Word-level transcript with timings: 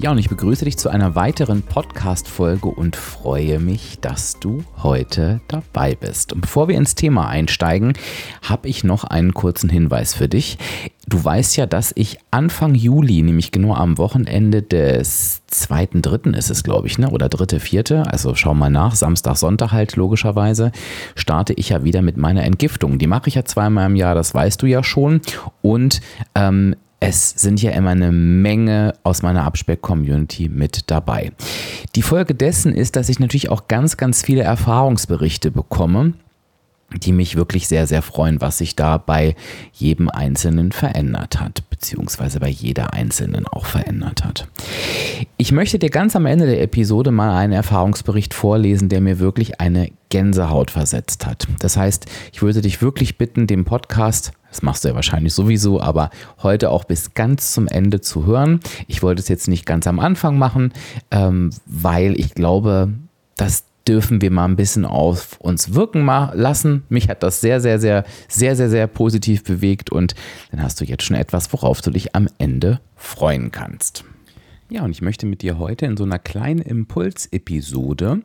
Ja, 0.00 0.12
und 0.12 0.18
ich 0.18 0.28
begrüße 0.28 0.64
dich 0.64 0.78
zu 0.78 0.90
einer 0.90 1.16
weiteren 1.16 1.62
Podcast-Folge 1.62 2.68
und 2.68 2.94
freue 2.94 3.58
mich, 3.58 3.98
dass 3.98 4.38
du 4.38 4.62
heute 4.80 5.40
dabei 5.48 5.96
bist. 5.96 6.32
Und 6.32 6.42
bevor 6.42 6.68
wir 6.68 6.76
ins 6.76 6.94
Thema 6.94 7.26
einsteigen, 7.26 7.94
habe 8.40 8.68
ich 8.68 8.84
noch 8.84 9.02
einen 9.02 9.34
kurzen 9.34 9.68
Hinweis 9.68 10.14
für 10.14 10.28
dich. 10.28 10.56
Du 11.08 11.24
weißt 11.24 11.56
ja, 11.56 11.66
dass 11.66 11.92
ich 11.96 12.18
Anfang 12.30 12.76
Juli, 12.76 13.22
nämlich 13.22 13.50
genau 13.50 13.74
am 13.74 13.98
Wochenende 13.98 14.62
des 14.62 15.42
zweiten, 15.48 16.00
dritten 16.00 16.32
ist 16.32 16.50
es, 16.50 16.62
glaube 16.62 16.86
ich, 16.86 16.98
ne? 16.98 17.10
Oder 17.10 17.28
dritte, 17.28 17.58
vierte, 17.58 18.04
also 18.06 18.36
schau 18.36 18.54
mal 18.54 18.70
nach, 18.70 18.94
Samstag, 18.94 19.36
Sonntag 19.36 19.72
halt 19.72 19.96
logischerweise, 19.96 20.70
starte 21.16 21.54
ich 21.54 21.70
ja 21.70 21.82
wieder 21.82 22.02
mit 22.02 22.16
meiner 22.16 22.44
Entgiftung. 22.44 22.98
Die 22.98 23.08
mache 23.08 23.26
ich 23.26 23.34
ja 23.34 23.44
zweimal 23.44 23.86
im 23.86 23.96
Jahr, 23.96 24.14
das 24.14 24.32
weißt 24.32 24.62
du 24.62 24.66
ja 24.66 24.84
schon. 24.84 25.22
Und 25.60 26.00
ähm, 26.36 26.76
es 27.00 27.30
sind 27.30 27.62
ja 27.62 27.70
immer 27.70 27.90
eine 27.90 28.10
Menge 28.10 28.94
aus 29.04 29.22
meiner 29.22 29.44
Abspeck-Community 29.44 30.48
mit 30.48 30.90
dabei. 30.90 31.32
Die 31.94 32.02
Folge 32.02 32.34
dessen 32.34 32.74
ist, 32.74 32.96
dass 32.96 33.08
ich 33.08 33.20
natürlich 33.20 33.50
auch 33.50 33.68
ganz, 33.68 33.96
ganz 33.96 34.22
viele 34.22 34.42
Erfahrungsberichte 34.42 35.50
bekomme 35.50 36.14
die 36.94 37.12
mich 37.12 37.36
wirklich 37.36 37.68
sehr, 37.68 37.86
sehr 37.86 38.00
freuen, 38.00 38.40
was 38.40 38.58
sich 38.58 38.74
da 38.74 38.96
bei 38.96 39.36
jedem 39.74 40.08
Einzelnen 40.08 40.72
verändert 40.72 41.38
hat, 41.38 41.68
beziehungsweise 41.68 42.40
bei 42.40 42.48
jeder 42.48 42.94
Einzelnen 42.94 43.46
auch 43.46 43.66
verändert 43.66 44.24
hat. 44.24 44.48
Ich 45.36 45.52
möchte 45.52 45.78
dir 45.78 45.90
ganz 45.90 46.16
am 46.16 46.24
Ende 46.24 46.46
der 46.46 46.62
Episode 46.62 47.10
mal 47.10 47.36
einen 47.36 47.52
Erfahrungsbericht 47.52 48.32
vorlesen, 48.32 48.88
der 48.88 49.02
mir 49.02 49.18
wirklich 49.18 49.60
eine 49.60 49.90
Gänsehaut 50.08 50.70
versetzt 50.70 51.26
hat. 51.26 51.46
Das 51.58 51.76
heißt, 51.76 52.06
ich 52.32 52.40
würde 52.40 52.62
dich 52.62 52.80
wirklich 52.80 53.18
bitten, 53.18 53.46
den 53.46 53.66
Podcast 53.66 54.32
das 54.50 54.62
machst 54.62 54.84
du 54.84 54.88
ja 54.88 54.94
wahrscheinlich 54.94 55.34
sowieso, 55.34 55.80
aber 55.80 56.10
heute 56.42 56.70
auch 56.70 56.84
bis 56.84 57.14
ganz 57.14 57.52
zum 57.52 57.68
Ende 57.68 58.00
zu 58.00 58.26
hören. 58.26 58.60
Ich 58.86 59.02
wollte 59.02 59.20
es 59.20 59.28
jetzt 59.28 59.48
nicht 59.48 59.66
ganz 59.66 59.86
am 59.86 59.98
Anfang 59.98 60.38
machen, 60.38 60.72
ähm, 61.10 61.50
weil 61.66 62.18
ich 62.18 62.34
glaube, 62.34 62.90
dass 63.36 63.64
dürfen 63.88 64.20
wir 64.20 64.30
mal 64.30 64.44
ein 64.44 64.56
bisschen 64.56 64.84
auf 64.84 65.40
uns 65.40 65.72
wirken 65.72 66.04
lassen. 66.04 66.84
Mich 66.90 67.08
hat 67.08 67.22
das 67.22 67.40
sehr, 67.40 67.60
sehr, 67.60 67.78
sehr, 67.78 68.04
sehr, 68.28 68.54
sehr, 68.54 68.68
sehr 68.68 68.86
positiv 68.86 69.44
bewegt 69.44 69.90
und 69.90 70.14
dann 70.50 70.62
hast 70.62 70.80
du 70.80 70.84
jetzt 70.84 71.04
schon 71.04 71.16
etwas, 71.16 71.52
worauf 71.54 71.80
du 71.80 71.90
dich 71.90 72.14
am 72.14 72.28
Ende 72.36 72.80
freuen 72.96 73.50
kannst. 73.50 74.04
Ja, 74.68 74.84
und 74.84 74.90
ich 74.90 75.00
möchte 75.00 75.24
mit 75.24 75.40
dir 75.40 75.58
heute 75.58 75.86
in 75.86 75.96
so 75.96 76.04
einer 76.04 76.18
kleinen 76.18 76.60
Impulsepisode 76.60 78.20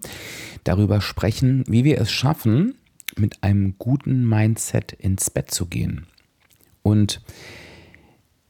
darüber 0.66 1.00
sprechen, 1.00 1.64
wie 1.68 1.86
wir 1.86 2.02
es 2.02 2.12
schaffen, 2.12 2.76
mit 3.16 3.42
einem 3.44 3.76
guten 3.78 4.28
Mindset 4.28 4.92
ins 4.92 5.30
Bett 5.30 5.52
zu 5.52 5.68
gehen. 5.68 6.08
Und 6.84 7.22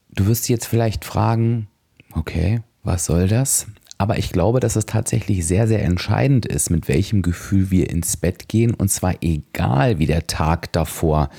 du 0.10 0.26
wirst 0.26 0.50
jetzt 0.50 0.66
vielleicht 0.66 1.06
fragen, 1.06 1.68
okay, 2.14 2.62
was 2.84 3.06
soll 3.06 3.28
das? 3.28 3.68
Aber 3.98 4.18
ich 4.18 4.32
glaube, 4.32 4.60
dass 4.60 4.76
es 4.76 4.86
tatsächlich 4.86 5.46
sehr, 5.46 5.68
sehr 5.68 5.84
entscheidend 5.84 6.46
ist, 6.46 6.70
mit 6.70 6.88
welchem 6.88 7.22
Gefühl 7.22 7.72
wir 7.72 7.90
ins 7.90 8.18
Bett 8.18 8.50
gehen. 8.50 8.74
Und 8.74 8.90
zwar 8.90 9.16
egal, 9.22 10.00
wie 10.00 10.08
der 10.08 10.28
Tag 10.28 10.74
davor, 10.74 11.30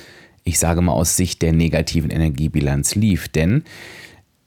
ich 0.45 0.59
sage 0.59 0.81
mal 0.81 0.93
aus 0.93 1.17
Sicht 1.17 1.43
der 1.43 1.53
negativen 1.53 2.11
Energiebilanz 2.11 2.95
lief. 2.95 3.29
Denn 3.29 3.65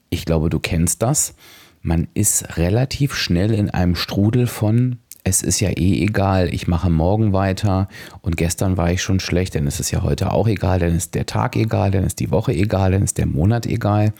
ich 0.09 0.25
glaube, 0.25 0.49
du 0.49 0.59
kennst 0.59 1.01
das. 1.01 1.35
Man 1.81 2.07
ist 2.13 2.57
relativ 2.57 3.13
schnell 3.13 3.53
in 3.53 3.69
einem 3.69 3.95
Strudel 3.95 4.47
von 4.47 4.97
es 5.27 5.41
ist 5.41 5.59
ja 5.59 5.69
eh 5.69 6.03
egal, 6.03 6.53
ich 6.53 6.67
mache 6.67 6.89
morgen 6.89 7.33
weiter. 7.33 7.87
Und 8.21 8.37
gestern 8.37 8.77
war 8.77 8.91
ich 8.91 9.01
schon 9.01 9.19
schlecht, 9.19 9.55
dann 9.55 9.67
ist 9.67 9.79
es 9.79 9.91
ja 9.91 10.01
heute 10.01 10.31
auch 10.31 10.47
egal, 10.47 10.79
dann 10.79 10.95
ist 10.95 11.15
der 11.15 11.25
Tag 11.25 11.55
egal, 11.55 11.91
dann 11.91 12.03
ist 12.03 12.19
die 12.19 12.31
Woche 12.31 12.53
egal, 12.53 12.91
dann 12.91 13.03
ist 13.03 13.17
der 13.17 13.25
Monat 13.25 13.65
egal. 13.65 14.13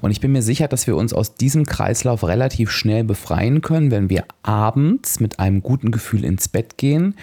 Und 0.00 0.10
ich 0.10 0.20
bin 0.20 0.32
mir 0.32 0.42
sicher, 0.42 0.68
dass 0.68 0.86
wir 0.86 0.96
uns 0.96 1.12
aus 1.12 1.34
diesem 1.36 1.64
Kreislauf 1.64 2.24
relativ 2.24 2.70
schnell 2.70 3.04
befreien 3.04 3.62
können, 3.62 3.90
wenn 3.90 4.10
wir 4.10 4.24
abends 4.42 5.20
mit 5.20 5.38
einem 5.38 5.62
guten 5.62 5.90
Gefühl 5.90 6.24
ins 6.24 6.48
Bett 6.48 6.76
gehen 6.76 7.14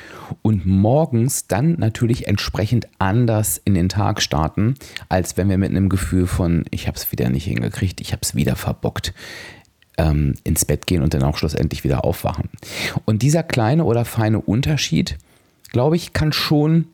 und 0.42 0.66
morgens 0.66 1.48
dann 1.48 1.74
natürlich 1.74 2.28
entsprechend 2.28 2.88
anders 3.00 3.62
in 3.64 3.74
den 3.74 3.90
Tag 3.90 4.22
starten, 4.22 4.76
als 5.10 5.36
wenn 5.36 5.50
wir 5.50 5.58
mit 5.58 5.72
einem 5.72 5.90
Gefühl 5.90 6.28
von, 6.28 6.66
ich 6.72 6.88
habe 6.88 6.98
es 6.98 7.12
wieder 7.12 7.30
nicht 7.30 7.46
hingekriegt, 7.46 8.00
ich 8.02 8.12
habe 8.12 8.22
es 8.24 8.36
wieder 8.36 8.56
verbockt 8.56 9.14
ähm, 10.00 10.36
ins 10.46 10.66
Bett 10.66 10.88
gehen 10.88 11.04
und 11.04 11.14
dann 11.14 11.24
auch 11.24 11.38
schlussendlich 11.38 11.84
wieder 11.84 12.06
aufwachen. 12.06 12.50
Und 13.06 13.22
dieser 13.22 13.44
kleine 13.44 13.84
oder 13.84 14.06
feine 14.06 14.40
Unterschied, 14.40 15.18
glaube 15.72 15.98
ich, 15.98 16.14
kann 16.14 16.32
schon 16.32 16.88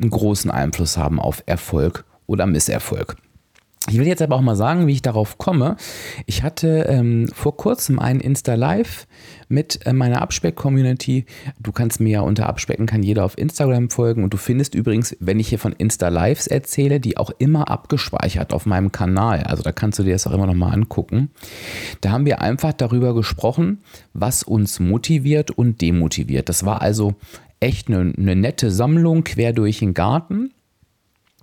einen 0.00 0.10
großen 0.10 0.50
Einfluss 0.50 0.96
haben 0.96 1.18
auf 1.18 1.42
Erfolg 1.46 2.04
oder 2.26 2.46
Misserfolg. 2.46 3.16
Ich 3.88 3.98
will 3.98 4.06
jetzt 4.06 4.22
aber 4.22 4.34
auch 4.34 4.40
mal 4.42 4.56
sagen, 4.56 4.88
wie 4.88 4.92
ich 4.92 5.02
darauf 5.02 5.38
komme. 5.38 5.76
Ich 6.26 6.42
hatte 6.42 6.86
ähm, 6.88 7.28
vor 7.32 7.56
kurzem 7.56 8.00
ein 8.00 8.18
Insta-Live 8.18 9.06
mit 9.48 9.86
äh, 9.86 9.92
meiner 9.92 10.22
Abspeck-Community. 10.22 11.24
Du 11.60 11.70
kannst 11.70 12.00
mir 12.00 12.10
ja 12.10 12.20
unter 12.22 12.48
Abspecken 12.48 12.86
kann 12.86 13.04
jeder 13.04 13.24
auf 13.24 13.38
Instagram 13.38 13.90
folgen 13.90 14.24
und 14.24 14.32
du 14.32 14.38
findest 14.38 14.74
übrigens, 14.74 15.16
wenn 15.20 15.38
ich 15.38 15.48
hier 15.48 15.60
von 15.60 15.72
Insta-Lives 15.72 16.48
erzähle, 16.48 16.98
die 16.98 17.16
auch 17.16 17.30
immer 17.38 17.70
abgespeichert 17.70 18.52
auf 18.52 18.66
meinem 18.66 18.90
Kanal. 18.90 19.44
Also 19.44 19.62
da 19.62 19.70
kannst 19.70 20.00
du 20.00 20.02
dir 20.02 20.12
das 20.12 20.26
auch 20.26 20.32
immer 20.32 20.46
noch 20.46 20.54
mal 20.54 20.72
angucken. 20.72 21.30
Da 22.00 22.10
haben 22.10 22.26
wir 22.26 22.40
einfach 22.40 22.72
darüber 22.72 23.14
gesprochen, 23.14 23.78
was 24.12 24.42
uns 24.42 24.80
motiviert 24.80 25.52
und 25.52 25.80
demotiviert. 25.80 26.48
Das 26.48 26.64
war 26.64 26.82
also 26.82 27.14
echt 27.60 27.88
eine, 27.88 28.12
eine 28.16 28.34
nette 28.34 28.72
Sammlung 28.72 29.22
quer 29.22 29.52
durch 29.52 29.78
den 29.78 29.94
Garten. 29.94 30.50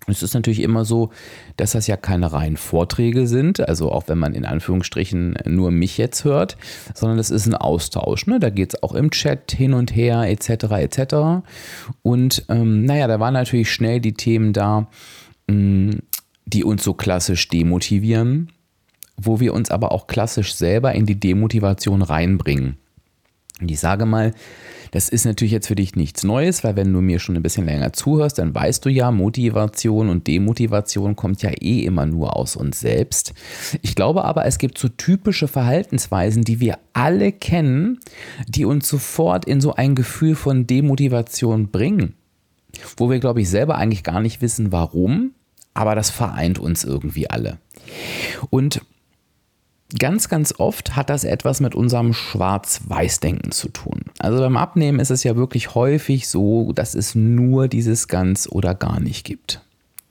Es 0.07 0.21
ist 0.21 0.33
natürlich 0.33 0.61
immer 0.61 0.83
so, 0.85 1.11
dass 1.55 1.71
das 1.71 1.87
ja 1.87 1.95
keine 1.95 2.33
reinen 2.33 2.57
Vorträge 2.57 3.27
sind, 3.27 3.61
also 3.67 3.91
auch 3.91 4.07
wenn 4.07 4.17
man 4.17 4.33
in 4.33 4.45
Anführungsstrichen 4.45 5.37
nur 5.45 5.71
mich 5.71 5.97
jetzt 5.97 6.25
hört, 6.25 6.57
sondern 6.93 7.17
das 7.17 7.29
ist 7.29 7.45
ein 7.45 7.55
Austausch. 7.55 8.27
Ne? 8.27 8.39
Da 8.39 8.49
geht 8.49 8.73
es 8.73 8.83
auch 8.83 8.93
im 8.93 9.11
Chat 9.11 9.51
hin 9.51 9.73
und 9.73 9.95
her 9.95 10.23
etc. 10.23 10.49
etc. 10.71 11.45
Und 12.01 12.45
ähm, 12.49 12.83
naja, 12.85 13.07
da 13.07 13.19
waren 13.19 13.33
natürlich 13.33 13.71
schnell 13.71 14.01
die 14.01 14.13
Themen 14.13 14.51
da, 14.51 14.87
mh, 15.47 15.55
mm, 15.55 15.99
die 16.45 16.65
uns 16.65 16.83
so 16.83 16.93
klassisch 16.93 17.47
demotivieren, 17.47 18.51
wo 19.15 19.39
wir 19.39 19.53
uns 19.53 19.71
aber 19.71 19.93
auch 19.93 20.07
klassisch 20.07 20.53
selber 20.53 20.93
in 20.93 21.05
die 21.05 21.19
Demotivation 21.19 22.01
reinbringen. 22.01 22.77
Und 23.61 23.71
ich 23.71 23.79
sage 23.79 24.05
mal, 24.05 24.33
das 24.93 25.09
ist 25.09 25.25
natürlich 25.25 25.51
jetzt 25.51 25.65
für 25.65 25.75
dich 25.75 25.95
nichts 25.95 26.23
Neues, 26.23 26.63
weil 26.63 26.75
wenn 26.75 26.93
du 26.93 27.01
mir 27.01 27.17
schon 27.17 27.35
ein 27.35 27.41
bisschen 27.41 27.65
länger 27.65 27.93
zuhörst, 27.93 28.37
dann 28.37 28.53
weißt 28.53 28.85
du 28.85 28.89
ja, 28.89 29.09
Motivation 29.09 30.07
und 30.07 30.27
Demotivation 30.27 31.15
kommt 31.15 31.41
ja 31.41 31.49
eh 31.49 31.79
immer 31.79 32.05
nur 32.05 32.37
aus 32.37 32.55
uns 32.55 32.79
selbst. 32.79 33.33
Ich 33.81 33.95
glaube 33.95 34.23
aber, 34.23 34.45
es 34.45 34.59
gibt 34.59 34.77
so 34.77 34.89
typische 34.89 35.47
Verhaltensweisen, 35.47 36.43
die 36.43 36.59
wir 36.59 36.77
alle 36.93 37.31
kennen, 37.31 38.01
die 38.47 38.65
uns 38.65 38.87
sofort 38.87 39.45
in 39.45 39.61
so 39.61 39.73
ein 39.73 39.95
Gefühl 39.95 40.35
von 40.35 40.67
Demotivation 40.67 41.69
bringen, 41.69 42.13
wo 42.95 43.09
wir, 43.09 43.17
glaube 43.17 43.41
ich, 43.41 43.49
selber 43.49 43.77
eigentlich 43.79 44.03
gar 44.03 44.21
nicht 44.21 44.43
wissen, 44.43 44.71
warum, 44.71 45.31
aber 45.73 45.95
das 45.95 46.11
vereint 46.11 46.59
uns 46.59 46.83
irgendwie 46.83 47.31
alle. 47.31 47.57
Und 48.51 48.81
Ganz, 49.99 50.27
ganz 50.27 50.55
oft 50.57 50.95
hat 50.95 51.09
das 51.09 51.23
etwas 51.23 51.59
mit 51.59 51.75
unserem 51.75 52.13
Schwarz-Weiß-Denken 52.13 53.51
zu 53.51 53.69
tun. 53.69 54.01
Also 54.19 54.39
beim 54.39 54.57
Abnehmen 54.57 54.99
ist 54.99 55.11
es 55.11 55.23
ja 55.23 55.35
wirklich 55.35 55.75
häufig 55.75 56.27
so, 56.27 56.71
dass 56.73 56.95
es 56.95 57.15
nur 57.15 57.67
dieses 57.67 58.07
ganz 58.07 58.47
oder 58.49 58.73
gar 58.73 58.99
nicht 58.99 59.23
gibt. 59.25 59.61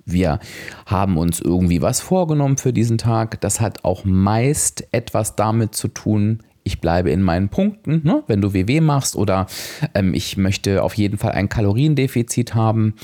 Wir 0.05 0.41
haben 0.87 1.17
uns 1.17 1.41
irgendwie 1.41 1.83
was 1.83 2.01
vorgenommen 2.01 2.59
für 2.59 2.73
diesen 2.73 2.99
Tag. 2.99 3.41
Das 3.41 3.61
hat 3.61 3.85
auch 3.85 4.05
meist 4.05 4.87
etwas 4.93 5.37
damit 5.37 5.75
zu 5.75 5.89
tun, 5.89 6.41
ich 6.65 6.81
bleibe 6.81 7.11
in 7.11 7.23
meinen 7.23 7.49
Punkten, 7.49 8.03
ne? 8.05 8.23
wenn 8.27 8.41
du 8.41 8.55
WW 8.55 8.81
machst 8.81 9.17
oder 9.17 9.47
ähm, 9.95 10.15
ich 10.15 10.37
möchte 10.37 10.83
auf 10.83 10.95
jeden 10.95 11.19
Fall 11.19 11.33
ein 11.33 11.49
Kaloriendefizit 11.49 12.55
haben. 12.55 12.95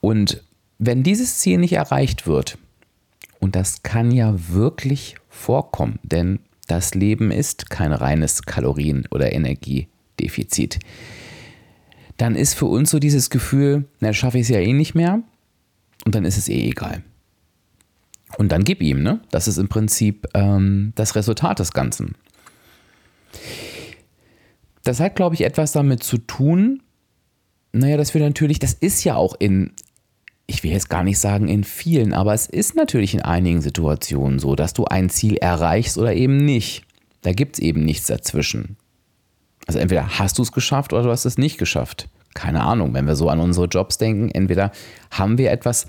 Und 0.00 0.42
wenn 0.78 1.02
dieses 1.02 1.38
Ziel 1.38 1.58
nicht 1.58 1.74
erreicht 1.74 2.26
wird, 2.26 2.58
und 3.44 3.56
das 3.56 3.82
kann 3.82 4.10
ja 4.10 4.34
wirklich 4.48 5.16
vorkommen, 5.28 5.98
denn 6.02 6.38
das 6.66 6.94
Leben 6.94 7.30
ist 7.30 7.68
kein 7.68 7.92
reines 7.92 8.44
Kalorien- 8.44 9.06
oder 9.10 9.34
Energiedefizit. 9.34 10.78
Dann 12.16 12.36
ist 12.36 12.54
für 12.54 12.64
uns 12.64 12.90
so 12.90 12.98
dieses 12.98 13.28
Gefühl, 13.28 13.84
na, 14.00 14.14
schaffe 14.14 14.38
ich 14.38 14.44
es 14.44 14.48
ja 14.48 14.60
eh 14.60 14.72
nicht 14.72 14.94
mehr 14.94 15.22
und 16.06 16.14
dann 16.14 16.24
ist 16.24 16.38
es 16.38 16.48
eh 16.48 16.70
egal. 16.70 17.02
Und 18.38 18.50
dann 18.50 18.64
gib 18.64 18.80
ihm, 18.80 19.02
ne? 19.02 19.20
Das 19.30 19.46
ist 19.46 19.58
im 19.58 19.68
Prinzip 19.68 20.26
ähm, 20.32 20.94
das 20.94 21.14
Resultat 21.14 21.58
des 21.58 21.74
Ganzen. 21.74 22.14
Das 24.84 25.00
hat, 25.00 25.16
glaube 25.16 25.34
ich, 25.34 25.42
etwas 25.42 25.72
damit 25.72 26.02
zu 26.02 26.16
tun, 26.16 26.82
naja, 27.72 27.98
dass 27.98 28.14
wir 28.14 28.22
natürlich, 28.22 28.58
das 28.58 28.72
ist 28.72 29.04
ja 29.04 29.16
auch 29.16 29.34
in, 29.38 29.72
ich 30.46 30.62
will 30.62 30.72
jetzt 30.72 30.90
gar 30.90 31.02
nicht 31.02 31.18
sagen 31.18 31.48
in 31.48 31.64
vielen, 31.64 32.12
aber 32.12 32.34
es 32.34 32.46
ist 32.46 32.76
natürlich 32.76 33.14
in 33.14 33.22
einigen 33.22 33.62
Situationen 33.62 34.38
so, 34.38 34.54
dass 34.54 34.74
du 34.74 34.84
ein 34.84 35.08
Ziel 35.08 35.36
erreichst 35.36 35.96
oder 35.96 36.14
eben 36.14 36.36
nicht. 36.44 36.84
Da 37.22 37.32
gibt 37.32 37.56
es 37.56 37.60
eben 37.60 37.84
nichts 37.84 38.06
dazwischen. 38.06 38.76
Also 39.66 39.78
entweder 39.78 40.18
hast 40.18 40.38
du 40.38 40.42
es 40.42 40.52
geschafft 40.52 40.92
oder 40.92 41.04
du 41.04 41.10
hast 41.10 41.24
es 41.24 41.38
nicht 41.38 41.58
geschafft. 41.58 42.08
Keine 42.34 42.62
Ahnung, 42.62 42.92
wenn 42.92 43.06
wir 43.06 43.16
so 43.16 43.28
an 43.28 43.40
unsere 43.40 43.66
Jobs 43.66 43.96
denken, 43.96 44.30
entweder 44.30 44.72
haben 45.10 45.38
wir 45.38 45.50
etwas 45.50 45.86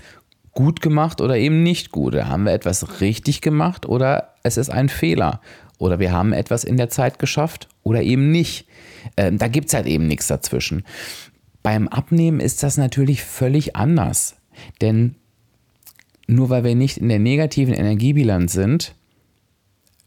gut 0.52 0.80
gemacht 0.80 1.20
oder 1.20 1.36
eben 1.36 1.62
nicht 1.62 1.92
gut. 1.92 2.14
Oder 2.14 2.28
haben 2.28 2.44
wir 2.44 2.52
etwas 2.52 3.00
richtig 3.00 3.42
gemacht 3.42 3.84
oder 3.86 4.34
es 4.42 4.56
ist 4.56 4.70
ein 4.70 4.88
Fehler. 4.88 5.40
Oder 5.78 5.98
wir 5.98 6.12
haben 6.12 6.32
etwas 6.32 6.64
in 6.64 6.78
der 6.78 6.88
Zeit 6.88 7.18
geschafft 7.18 7.68
oder 7.82 8.02
eben 8.02 8.30
nicht. 8.30 8.66
Ähm, 9.18 9.36
da 9.36 9.48
gibt 9.48 9.68
es 9.68 9.74
halt 9.74 9.86
eben 9.86 10.06
nichts 10.06 10.28
dazwischen. 10.28 10.84
Beim 11.62 11.88
Abnehmen 11.88 12.40
ist 12.40 12.62
das 12.62 12.78
natürlich 12.78 13.22
völlig 13.22 13.76
anders. 13.76 14.36
Denn 14.80 15.14
nur 16.26 16.50
weil 16.50 16.64
wir 16.64 16.74
nicht 16.74 16.98
in 16.98 17.08
der 17.08 17.18
negativen 17.18 17.74
Energiebilanz 17.74 18.52
sind, 18.52 18.94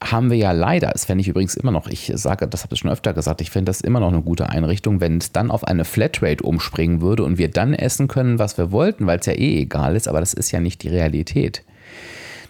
haben 0.02 0.30
wir 0.30 0.38
ja 0.38 0.52
leider, 0.54 0.92
das 0.92 1.06
fände 1.06 1.22
ich 1.22 1.28
übrigens 1.28 1.56
immer 1.56 1.72
noch, 1.72 1.88
ich 1.88 2.12
sage, 2.16 2.48
das 2.48 2.64
habe 2.64 2.74
ich 2.74 2.80
schon 2.80 2.92
öfter 2.92 3.14
gesagt, 3.14 3.42
ich 3.42 3.52
finde 3.52 3.70
das 3.70 3.82
immer 3.82 4.00
noch 4.00 4.08
eine 4.08 4.22
gute 4.22 4.50
Einrichtung, 4.50 5.02
wenn 5.02 5.18
es 5.18 5.34
dann 5.34 5.52
auf 5.52 5.66
eine 5.66 5.84
Flatrate 5.84 6.44
umspringen 6.44 7.02
würde 7.02 7.24
und 7.24 7.38
wir 7.38 7.50
dann 7.50 7.74
essen 7.74 8.08
können, 8.08 8.40
was 8.40 8.58
wir 8.58 8.72
wollten, 8.72 9.08
weil 9.08 9.20
es 9.20 9.26
ja 9.26 9.34
eh 9.34 9.62
egal 9.62 9.96
ist, 9.96 10.08
aber 10.08 10.22
das 10.22 10.34
ist 10.34 10.52
ja 10.52 10.62
nicht 10.62 10.84
die 10.84 10.90
Realität. 10.90 11.64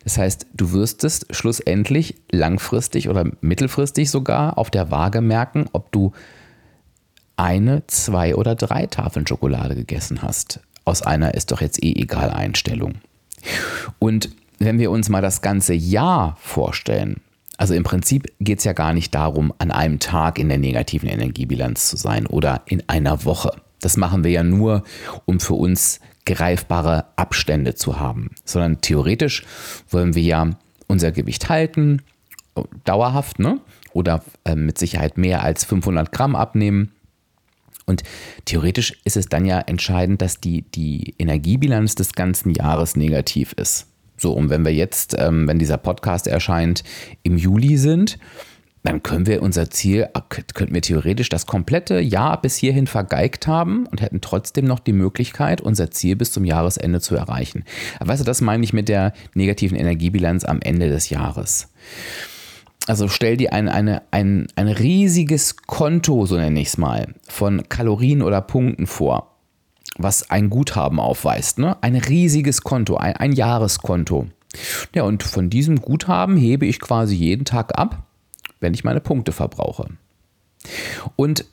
Das 0.04 0.18
heißt, 0.18 0.48
du 0.54 0.72
wirst 0.74 1.04
es 1.04 1.26
schlussendlich 1.32 2.16
langfristig 2.32 3.10
oder 3.10 3.26
mittelfristig 3.42 4.10
sogar 4.12 4.58
auf 4.58 4.70
der 4.70 4.92
Waage 4.92 5.22
merken, 5.22 5.66
ob 5.74 5.92
du 5.92 6.14
eine, 7.36 7.84
zwei 7.88 8.36
oder 8.36 8.56
drei 8.56 8.86
Tafeln 8.86 9.26
Schokolade 9.26 9.76
gegessen 9.76 10.22
hast 10.22 10.62
aus 10.90 11.02
einer 11.02 11.34
ist 11.34 11.52
doch 11.52 11.62
jetzt 11.62 11.82
eh 11.84 11.94
egal 11.94 12.32
Einstellung. 12.32 12.96
Und 14.00 14.30
wenn 14.60 14.80
wir 14.80 14.92
uns 14.92 15.10
mal 15.10 15.22
das 15.22 15.42
ganze 15.42 15.74
Jahr 15.74 16.38
vorstellen, 16.42 17.22
also 17.58 17.74
im 17.74 17.84
Prinzip 17.84 18.32
geht 18.40 18.60
es 18.60 18.66
ja 18.66 18.74
gar 18.74 18.94
nicht 18.94 19.14
darum, 19.16 19.54
an 19.58 19.72
einem 19.72 20.00
Tag 20.00 20.40
in 20.40 20.50
der 20.50 20.58
negativen 20.58 21.10
Energiebilanz 21.10 21.90
zu 21.90 21.98
sein 21.98 22.26
oder 22.26 22.62
in 22.66 22.84
einer 22.88 23.26
Woche. 23.26 23.52
Das 23.82 23.98
machen 23.98 24.24
wir 24.24 24.32
ja 24.32 24.44
nur, 24.44 24.84
um 25.26 25.40
für 25.40 25.54
uns 25.54 26.00
greifbare 26.26 27.06
Abstände 27.16 27.76
zu 27.76 28.00
haben, 28.00 28.32
sondern 28.46 28.82
theoretisch 28.82 29.44
wollen 29.90 30.16
wir 30.16 30.24
ja 30.24 30.50
unser 30.88 31.12
Gewicht 31.12 31.50
halten, 31.50 32.02
dauerhaft, 32.84 33.40
ne? 33.40 33.60
oder 33.94 34.24
äh, 34.46 34.56
mit 34.56 34.78
Sicherheit 34.78 35.18
mehr 35.18 35.44
als 35.44 35.64
500 35.64 36.12
Gramm 36.12 36.36
abnehmen 36.36 36.92
und 37.90 38.04
theoretisch 38.46 38.94
ist 39.04 39.18
es 39.18 39.28
dann 39.28 39.46
ja 39.46 39.60
entscheidend, 39.60 40.22
dass 40.22 40.40
die, 40.40 40.62
die 40.62 41.16
Energiebilanz 41.20 41.96
des 41.96 42.14
ganzen 42.14 42.54
Jahres 42.54 42.96
negativ 42.96 43.54
ist. 43.54 43.88
So, 44.16 44.34
und 44.34 44.50
wenn 44.50 44.64
wir 44.64 44.74
jetzt, 44.74 45.16
ähm, 45.18 45.48
wenn 45.48 45.60
dieser 45.60 45.78
Podcast 45.78 46.28
erscheint, 46.28 46.84
im 47.24 47.38
Juli 47.38 47.78
sind, 47.78 48.20
dann 48.84 49.04
können 49.04 49.26
wir 49.26 49.42
unser 49.42 49.70
Ziel, 49.70 50.08
könnten 50.30 50.74
wir 50.74 50.82
theoretisch 50.82 51.30
das 51.30 51.46
komplette 51.46 52.00
Jahr 52.00 52.42
bis 52.42 52.56
hierhin 52.56 52.88
vergeigt 52.88 53.46
haben 53.46 53.86
und 53.88 54.02
hätten 54.02 54.22
trotzdem 54.22 54.66
noch 54.66 54.80
die 54.80 54.94
Möglichkeit, 54.94 55.60
unser 55.60 55.92
Ziel 55.92 56.16
bis 56.16 56.32
zum 56.32 56.46
Jahresende 56.46 57.02
zu 57.02 57.16
erreichen. 57.16 57.66
Weißt 58.00 58.22
du, 58.22 58.26
das 58.26 58.40
meine 58.40 58.64
ich 58.64 58.72
mit 58.72 58.88
der 58.88 59.14
negativen 59.34 59.78
Energiebilanz 59.78 60.46
am 60.46 60.62
Ende 60.62 60.90
des 60.90 61.10
Jahres. 61.10 61.70
Also 62.90 63.08
stell 63.08 63.38
dir 63.38 63.54
ein, 63.54 63.70
eine, 63.70 64.02
ein, 64.10 64.48
ein 64.56 64.68
riesiges 64.68 65.58
Konto, 65.58 66.26
so 66.26 66.38
nenne 66.38 66.60
ich 66.60 66.70
es 66.70 66.78
mal, 66.80 67.14
von 67.28 67.70
Kalorien 67.70 68.24
oder 68.24 68.42
Punkten 68.42 68.88
vor, 68.88 69.36
was 70.00 70.32
ein 70.32 70.50
Guthaben 70.50 71.00
aufweist. 71.00 71.60
Ne? 71.60 71.78
Ein 71.84 71.96
riesiges 71.96 72.64
Konto, 72.64 72.98
ein, 72.98 73.16
ein 73.16 73.32
Jahreskonto. 73.32 74.30
Ja, 74.96 75.04
und 75.04 75.22
von 75.22 75.52
diesem 75.52 75.80
Guthaben 75.80 76.36
hebe 76.36 76.66
ich 76.66 76.80
quasi 76.80 77.14
jeden 77.14 77.46
Tag 77.46 77.78
ab, 77.78 78.08
wenn 78.60 78.74
ich 78.74 78.84
meine 78.84 79.02
Punkte 79.02 79.34
verbrauche. 79.34 79.90
Und 81.16 81.46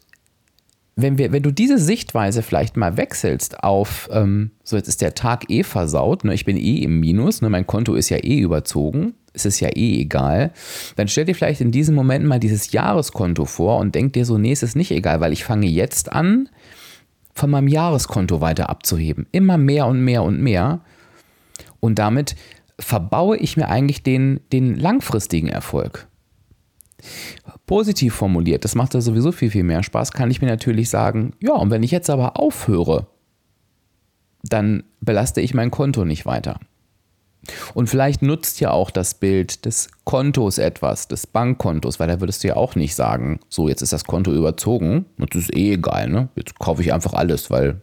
wenn, 0.95 1.19
wir, 1.19 1.33
wenn 1.33 1.43
du 1.43 1.53
diese 1.53 1.77
Sichtweise 1.77 2.43
vielleicht 2.43 2.79
mal 2.79 2.97
wechselst 2.97 3.63
auf, 3.63 4.09
ähm, 4.11 4.53
so 4.65 4.77
jetzt 4.77 4.89
ist 4.89 5.03
der 5.03 5.15
Tag 5.15 5.51
eh 5.51 5.65
versaut, 5.65 6.25
ne, 6.25 6.33
ich 6.33 6.47
bin 6.47 6.57
eh 6.57 6.79
im 6.79 6.99
Minus, 7.01 7.43
ne, 7.43 7.51
mein 7.51 7.67
Konto 7.67 7.95
ist 7.95 8.09
ja 8.09 8.17
eh 8.17 8.39
überzogen, 8.39 9.13
es 9.37 9.47
ist 9.47 9.61
ja 9.61 9.69
eh 9.69 10.01
egal, 10.01 10.53
dann 10.97 11.07
stell 11.07 11.27
dir 11.27 11.35
vielleicht 11.35 11.61
in 11.61 11.71
diesem 11.71 11.95
Moment 11.95 12.25
mal 12.25 12.41
dieses 12.41 12.73
Jahreskonto 12.73 13.45
vor 13.45 13.79
und 13.79 13.95
denk 13.95 14.15
dir 14.15 14.25
so, 14.25 14.39
nee, 14.39 14.53
es 14.53 14.63
ist 14.63 14.75
nicht 14.75 14.91
egal, 14.91 15.21
weil 15.21 15.33
ich 15.33 15.45
fange 15.45 15.67
jetzt 15.67 16.11
an, 16.11 16.49
von 17.35 17.51
meinem 17.51 17.69
Jahreskonto 17.69 18.41
weiter 18.41 18.71
abzuheben. 18.71 19.27
Immer 19.31 19.59
mehr 19.59 19.87
und 19.87 20.01
mehr 20.01 20.23
und 20.23 20.41
mehr. 20.41 20.81
Und 21.81 21.99
damit 21.99 22.35
verbaue 22.79 23.37
ich 23.37 23.59
mir 23.59 23.69
eigentlich 23.69 24.03
den, 24.03 24.41
den 24.53 24.75
langfristigen 24.75 25.49
Erfolg. 25.49 26.09
Positiv 27.67 28.15
formuliert, 28.15 28.65
das 28.65 28.75
macht 28.75 28.95
ja 28.95 29.03
sowieso 29.03 29.33
viel, 29.33 29.51
viel 29.51 29.65
mehr 29.65 29.83
Spaß, 29.83 30.13
kann 30.13 30.31
ich 30.31 30.41
mir 30.41 30.49
natürlich 30.49 30.89
sagen, 30.89 31.35
ja, 31.41 31.53
und 31.53 31.71
wenn 31.71 31.83
ich 31.83 31.91
jetzt 31.91 32.09
aber 32.09 32.39
aufhöre, 32.39 33.07
dann 34.43 34.85
belaste 35.01 35.41
ich 35.43 35.53
mein 35.53 35.71
Konto 35.71 36.05
nicht 36.05 36.25
weiter. 36.25 36.59
Und 37.75 37.89
vielleicht 37.89 38.23
nutzt 38.23 38.61
ja 38.61 38.71
auch 38.71 38.91
das 38.91 39.15
Bild 39.15 39.65
des 39.67 39.89
Kontos 40.05 40.59
etwas, 40.59 41.09
des 41.09 41.27
Bankkontos, 41.27 42.01
weil 42.01 42.09
da 42.09 42.21
würdest 42.21 42.43
du 42.43 42.49
ja 42.49 42.57
auch 42.57 42.75
nicht 42.75 42.95
sagen, 42.95 43.41
so 43.49 43.69
jetzt 43.69 43.83
ist 43.83 43.93
das 43.93 44.05
Konto 44.05 44.33
überzogen, 44.33 45.07
das 45.19 45.43
ist 45.43 45.57
eh 45.57 45.75
egal, 45.75 46.09
ne? 46.09 46.29
Jetzt 46.35 46.59
kaufe 46.59 46.83
ich 46.83 46.93
einfach 46.93 47.13
alles, 47.13 47.51
weil 47.51 47.83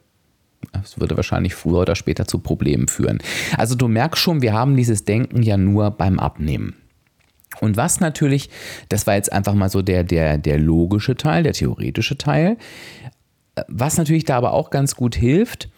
es 0.84 1.00
würde 1.00 1.16
wahrscheinlich 1.16 1.56
früher 1.56 1.80
oder 1.80 1.96
später 1.96 2.26
zu 2.26 2.40
Problemen 2.40 2.88
führen. 2.88 3.20
Also 3.58 3.76
du 3.76 3.88
merkst 3.88 4.22
schon, 4.22 4.42
wir 4.42 4.54
haben 4.54 4.76
dieses 4.76 5.06
Denken 5.06 5.44
ja 5.44 5.58
nur 5.58 5.92
beim 5.92 6.20
Abnehmen. 6.20 6.76
Und 7.60 7.78
was 7.78 8.00
natürlich, 8.00 8.50
das 8.90 9.06
war 9.06 9.16
jetzt 9.16 9.32
einfach 9.32 9.54
mal 9.54 9.70
so 9.70 9.82
der, 9.82 10.04
der, 10.04 10.38
der 10.38 10.58
logische 10.58 11.16
Teil, 11.16 11.44
der 11.44 11.54
theoretische 11.54 12.18
Teil, 12.18 12.58
was 13.68 13.98
natürlich 13.98 14.26
da 14.26 14.38
aber 14.38 14.54
auch 14.54 14.70
ganz 14.70 14.96
gut 14.96 15.16
hilft, 15.16 15.70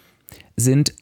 sind 0.56 0.94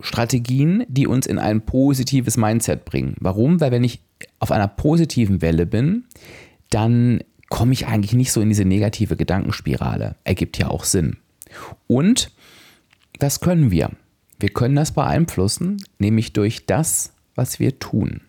Strategien, 0.00 0.84
die 0.88 1.06
uns 1.06 1.26
in 1.26 1.38
ein 1.38 1.62
positives 1.62 2.36
Mindset 2.36 2.84
bringen. 2.84 3.16
Warum? 3.20 3.60
Weil 3.60 3.70
wenn 3.70 3.84
ich 3.84 4.00
auf 4.38 4.52
einer 4.52 4.68
positiven 4.68 5.42
Welle 5.42 5.66
bin, 5.66 6.04
dann 6.70 7.20
komme 7.48 7.72
ich 7.72 7.86
eigentlich 7.86 8.12
nicht 8.12 8.32
so 8.32 8.40
in 8.40 8.48
diese 8.48 8.64
negative 8.64 9.16
Gedankenspirale. 9.16 10.16
Ergibt 10.24 10.58
ja 10.58 10.68
auch 10.68 10.84
Sinn. 10.84 11.16
Und 11.86 12.32
das 13.18 13.40
können 13.40 13.70
wir. 13.70 13.90
Wir 14.38 14.50
können 14.50 14.76
das 14.76 14.92
beeinflussen, 14.92 15.82
nämlich 15.98 16.32
durch 16.32 16.66
das, 16.66 17.14
was 17.34 17.58
wir 17.58 17.78
tun. 17.78 18.20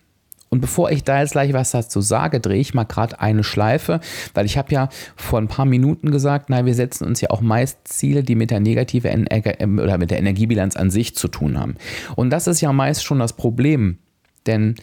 Und 0.50 0.62
bevor 0.62 0.92
ich 0.92 1.04
da 1.04 1.20
jetzt 1.20 1.34
gleich 1.34 1.54
was 1.54 1.72
dazu 1.72 2.02
sage, 2.02 2.40
drehe 2.40 2.60
ich 2.60 2.74
mal 2.74 2.86
gerade 2.86 3.20
eine 3.20 3.44
Schleife, 3.44 4.00
weil 4.34 4.46
ich 4.46 4.58
habe 4.58 4.74
ja 4.74 4.90
vor 5.16 5.40
ein 5.40 5.48
paar 5.48 5.66
Minuten 5.66 6.12
gesagt, 6.12 6.50
nein, 6.50 6.66
wir 6.66 6.76
setzen 6.76 7.06
uns 7.06 7.20
ja 7.22 7.30
auch 7.32 7.42
meist 7.42 7.80
Ziele, 7.84 8.24
die 8.24 8.36
mit 8.36 8.52
der 8.52 8.60
negative 8.60 9.10
ähm, 9.10 9.80
oder 9.80 9.98
mit 9.98 10.12
der 10.12 10.20
Energiebilanz 10.20 10.76
an 10.76 10.90
sich 10.90 11.16
zu 11.16 11.28
tun 11.28 11.60
haben. 11.60 11.76
Und 12.16 12.30
das 12.30 12.48
ist 12.48 12.62
ja 12.62 12.72
meist 12.72 13.04
schon 13.04 13.20
das 13.20 13.34
Problem, 13.34 13.98
denn 14.46 14.76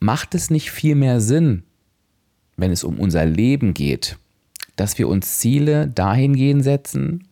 macht 0.00 0.34
es 0.34 0.50
nicht 0.50 0.70
viel 0.70 0.94
mehr 0.94 1.20
Sinn, 1.20 1.62
wenn 2.56 2.70
es 2.70 2.84
um 2.84 2.98
unser 2.98 3.24
Leben 3.24 3.72
geht, 3.74 4.18
dass 4.76 4.98
wir 4.98 5.08
uns 5.08 5.38
Ziele 5.38 5.88
dahingehend 5.88 6.62
setzen, 6.62 7.26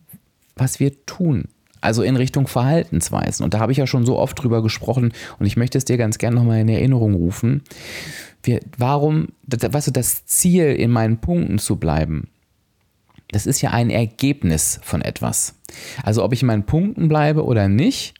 was 0.55 0.79
wir 0.79 1.05
tun, 1.05 1.45
also 1.83 2.01
in 2.01 2.15
Richtung 2.15 2.47
Verhaltensweisen. 2.47 3.43
Und 3.43 3.53
da 3.53 3.59
habe 3.59 3.71
ich 3.71 3.77
ja 3.77 3.87
schon 3.87 4.05
so 4.05 4.17
oft 4.17 4.41
drüber 4.41 4.63
gesprochen 4.63 5.13
und 5.39 5.45
ich 5.45 5.57
möchte 5.57 5.77
es 5.77 5.85
dir 5.85 5.97
ganz 5.97 6.17
gerne 6.17 6.35
nochmal 6.35 6.61
in 6.61 6.69
Erinnerung 6.69 7.13
rufen. 7.13 7.61
Wir, 8.41 8.61
warum, 8.77 9.29
weißt 9.47 9.87
du, 9.87 9.91
das 9.91 10.25
Ziel 10.25 10.73
in 10.73 10.91
meinen 10.91 11.19
Punkten 11.19 11.59
zu 11.59 11.75
bleiben, 11.75 12.29
das 13.31 13.45
ist 13.45 13.61
ja 13.61 13.71
ein 13.71 13.89
Ergebnis 13.89 14.79
von 14.83 15.01
etwas. 15.01 15.55
Also 16.03 16.23
ob 16.23 16.33
ich 16.33 16.41
in 16.41 16.47
meinen 16.47 16.65
Punkten 16.65 17.07
bleibe 17.09 17.43
oder 17.43 17.67
nicht, 17.67 18.13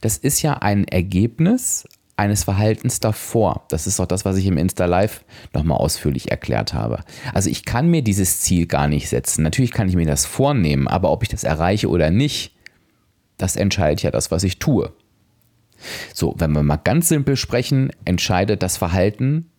das 0.00 0.18
ist 0.18 0.42
ja 0.42 0.54
ein 0.54 0.86
Ergebnis 0.88 1.86
eines 2.16 2.44
Verhaltens 2.44 3.00
davor. 3.00 3.64
Das 3.68 3.86
ist 3.86 3.98
auch 3.98 4.06
das, 4.06 4.26
was 4.26 4.36
ich 4.36 4.44
im 4.44 4.58
Insta 4.58 4.84
Live 4.84 5.24
nochmal 5.54 5.78
ausführlich 5.78 6.30
erklärt 6.30 6.74
habe. 6.74 7.00
Also 7.32 7.48
ich 7.48 7.64
kann 7.64 7.88
mir 7.88 8.02
dieses 8.02 8.40
Ziel 8.40 8.66
gar 8.66 8.88
nicht 8.88 9.08
setzen. 9.08 9.42
Natürlich 9.42 9.70
kann 9.70 9.88
ich 9.88 9.96
mir 9.96 10.06
das 10.06 10.26
vornehmen, 10.26 10.86
aber 10.86 11.12
ob 11.12 11.22
ich 11.22 11.30
das 11.30 11.44
erreiche 11.44 11.88
oder 11.88 12.10
nicht, 12.10 12.52
das 13.40 13.56
entscheidet 13.56 14.02
ja 14.02 14.10
das, 14.10 14.30
was 14.30 14.44
ich 14.44 14.58
tue. 14.58 14.92
So, 16.14 16.34
wenn 16.38 16.52
wir 16.52 16.62
mal 16.62 16.76
ganz 16.76 17.08
simpel 17.08 17.36
sprechen, 17.36 17.90
entscheidet 18.04 18.62
das 18.62 18.76
Verhalten, 18.76 19.50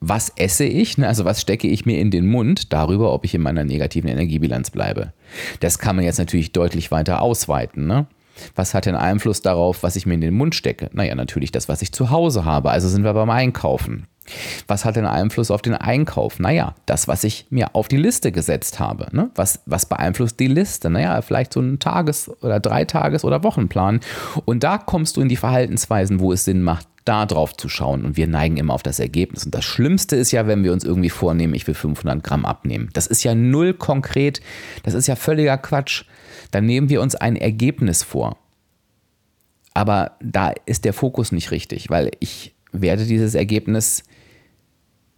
was 0.00 0.30
esse 0.36 0.64
ich, 0.64 0.98
ne? 0.98 1.08
also 1.08 1.24
was 1.24 1.40
stecke 1.40 1.66
ich 1.66 1.86
mir 1.86 1.98
in 1.98 2.10
den 2.10 2.26
Mund, 2.26 2.72
darüber, 2.72 3.12
ob 3.12 3.24
ich 3.24 3.34
in 3.34 3.40
meiner 3.40 3.64
negativen 3.64 4.10
Energiebilanz 4.10 4.70
bleibe. 4.70 5.14
Das 5.60 5.78
kann 5.78 5.96
man 5.96 6.04
jetzt 6.04 6.18
natürlich 6.18 6.52
deutlich 6.52 6.90
weiter 6.90 7.22
ausweiten. 7.22 7.86
Ne? 7.86 8.06
Was 8.54 8.74
hat 8.74 8.84
den 8.84 8.96
Einfluss 8.96 9.40
darauf, 9.40 9.82
was 9.82 9.96
ich 9.96 10.04
mir 10.04 10.14
in 10.14 10.20
den 10.20 10.34
Mund 10.34 10.54
stecke? 10.54 10.90
Naja, 10.92 11.14
natürlich 11.14 11.52
das, 11.52 11.68
was 11.68 11.80
ich 11.80 11.92
zu 11.92 12.10
Hause 12.10 12.44
habe. 12.44 12.70
Also 12.70 12.88
sind 12.88 13.04
wir 13.04 13.14
beim 13.14 13.30
Einkaufen. 13.30 14.06
Was 14.66 14.84
hat 14.84 14.96
denn 14.96 15.06
Einfluss 15.06 15.50
auf 15.50 15.62
den 15.62 15.74
Einkauf? 15.74 16.38
Naja, 16.38 16.74
das, 16.86 17.08
was 17.08 17.24
ich 17.24 17.46
mir 17.50 17.74
auf 17.74 17.88
die 17.88 17.96
Liste 17.96 18.32
gesetzt 18.32 18.80
habe. 18.80 19.08
Ne? 19.12 19.30
Was, 19.34 19.60
was 19.66 19.86
beeinflusst 19.86 20.40
die 20.40 20.46
Liste? 20.46 20.90
Naja, 20.90 21.20
vielleicht 21.22 21.52
so 21.52 21.60
ein 21.60 21.78
Tages- 21.78 22.30
oder 22.42 22.60
Dreitages- 22.60 23.24
oder 23.24 23.42
Wochenplan. 23.42 24.00
Und 24.44 24.64
da 24.64 24.78
kommst 24.78 25.16
du 25.16 25.20
in 25.20 25.28
die 25.28 25.36
Verhaltensweisen, 25.36 26.20
wo 26.20 26.32
es 26.32 26.44
Sinn 26.44 26.62
macht, 26.62 26.88
da 27.04 27.26
drauf 27.26 27.56
zu 27.56 27.68
schauen. 27.68 28.04
Und 28.04 28.16
wir 28.16 28.26
neigen 28.26 28.56
immer 28.56 28.72
auf 28.72 28.82
das 28.82 28.98
Ergebnis. 28.98 29.44
Und 29.44 29.54
das 29.54 29.64
Schlimmste 29.64 30.16
ist 30.16 30.32
ja, 30.32 30.46
wenn 30.46 30.64
wir 30.64 30.72
uns 30.72 30.84
irgendwie 30.84 31.10
vornehmen, 31.10 31.54
ich 31.54 31.66
will 31.66 31.74
500 31.74 32.22
Gramm 32.24 32.46
abnehmen. 32.46 32.88
Das 32.94 33.06
ist 33.06 33.22
ja 33.24 33.34
null 33.34 33.74
konkret. 33.74 34.40
Das 34.84 34.94
ist 34.94 35.06
ja 35.06 35.16
völliger 35.16 35.58
Quatsch. 35.58 36.04
Dann 36.50 36.64
nehmen 36.64 36.88
wir 36.88 37.02
uns 37.02 37.14
ein 37.14 37.36
Ergebnis 37.36 38.02
vor. 38.02 38.38
Aber 39.74 40.12
da 40.22 40.52
ist 40.66 40.84
der 40.84 40.92
Fokus 40.92 41.32
nicht 41.32 41.50
richtig, 41.50 41.90
weil 41.90 42.12
ich 42.20 42.54
werde 42.72 43.04
dieses 43.04 43.34
Ergebnis 43.34 44.04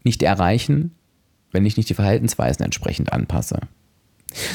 nicht 0.07 0.23
erreichen, 0.23 0.93
wenn 1.53 1.67
ich 1.67 1.77
nicht 1.77 1.91
die 1.91 1.95
Verhaltensweisen 1.95 2.65
entsprechend 2.65 3.13
anpasse. 3.13 3.61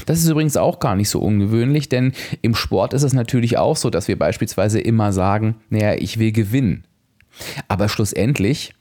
Das 0.05 0.19
ist 0.19 0.29
übrigens 0.29 0.57
auch 0.57 0.79
gar 0.79 0.95
nicht 0.95 1.09
so 1.09 1.19
ungewöhnlich, 1.19 1.89
denn 1.89 2.13
im 2.41 2.55
Sport 2.55 2.93
ist 2.93 3.03
es 3.03 3.13
natürlich 3.13 3.57
auch 3.57 3.77
so, 3.77 3.89
dass 3.89 4.07
wir 4.07 4.17
beispielsweise 4.17 4.79
immer 4.79 5.13
sagen, 5.13 5.55
naja, 5.69 5.93
ich 5.93 6.17
will 6.19 6.31
gewinnen. 6.31 6.85
Aber 7.67 7.89
schlussendlich 7.89 8.73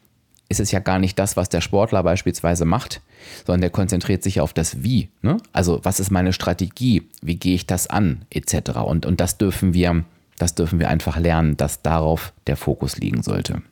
ist 0.49 0.61
es 0.61 0.73
ja 0.73 0.81
gar 0.81 0.99
nicht 0.99 1.19
das, 1.19 1.37
was 1.37 1.49
der 1.49 1.61
Sportler 1.61 2.03
beispielsweise 2.03 2.65
macht, 2.65 3.01
sondern 3.47 3.61
der 3.61 3.71
konzentriert 3.71 4.23
sich 4.23 4.41
auf 4.41 4.53
das 4.53 4.83
Wie. 4.83 5.09
Ne? 5.23 5.37
Also 5.53 5.81
was 5.85 6.01
ist 6.01 6.11
meine 6.11 6.33
Strategie? 6.33 7.09
Wie 7.23 7.37
gehe 7.37 7.55
ich 7.55 7.67
das 7.67 7.87
an? 7.87 8.25
Etc. 8.31 8.71
Und, 8.85 9.07
und 9.07 9.21
das 9.21 9.39
dürfen 9.39 9.75
wir, 9.75 10.05
das 10.39 10.57
dürfen 10.57 10.81
wir 10.81 10.89
einfach 10.89 11.19
lernen, 11.19 11.57
dass 11.57 11.83
darauf 11.83 12.33
der 12.49 12.57
Fokus 12.57 12.97
liegen 12.97 13.23
sollte. 13.23 13.63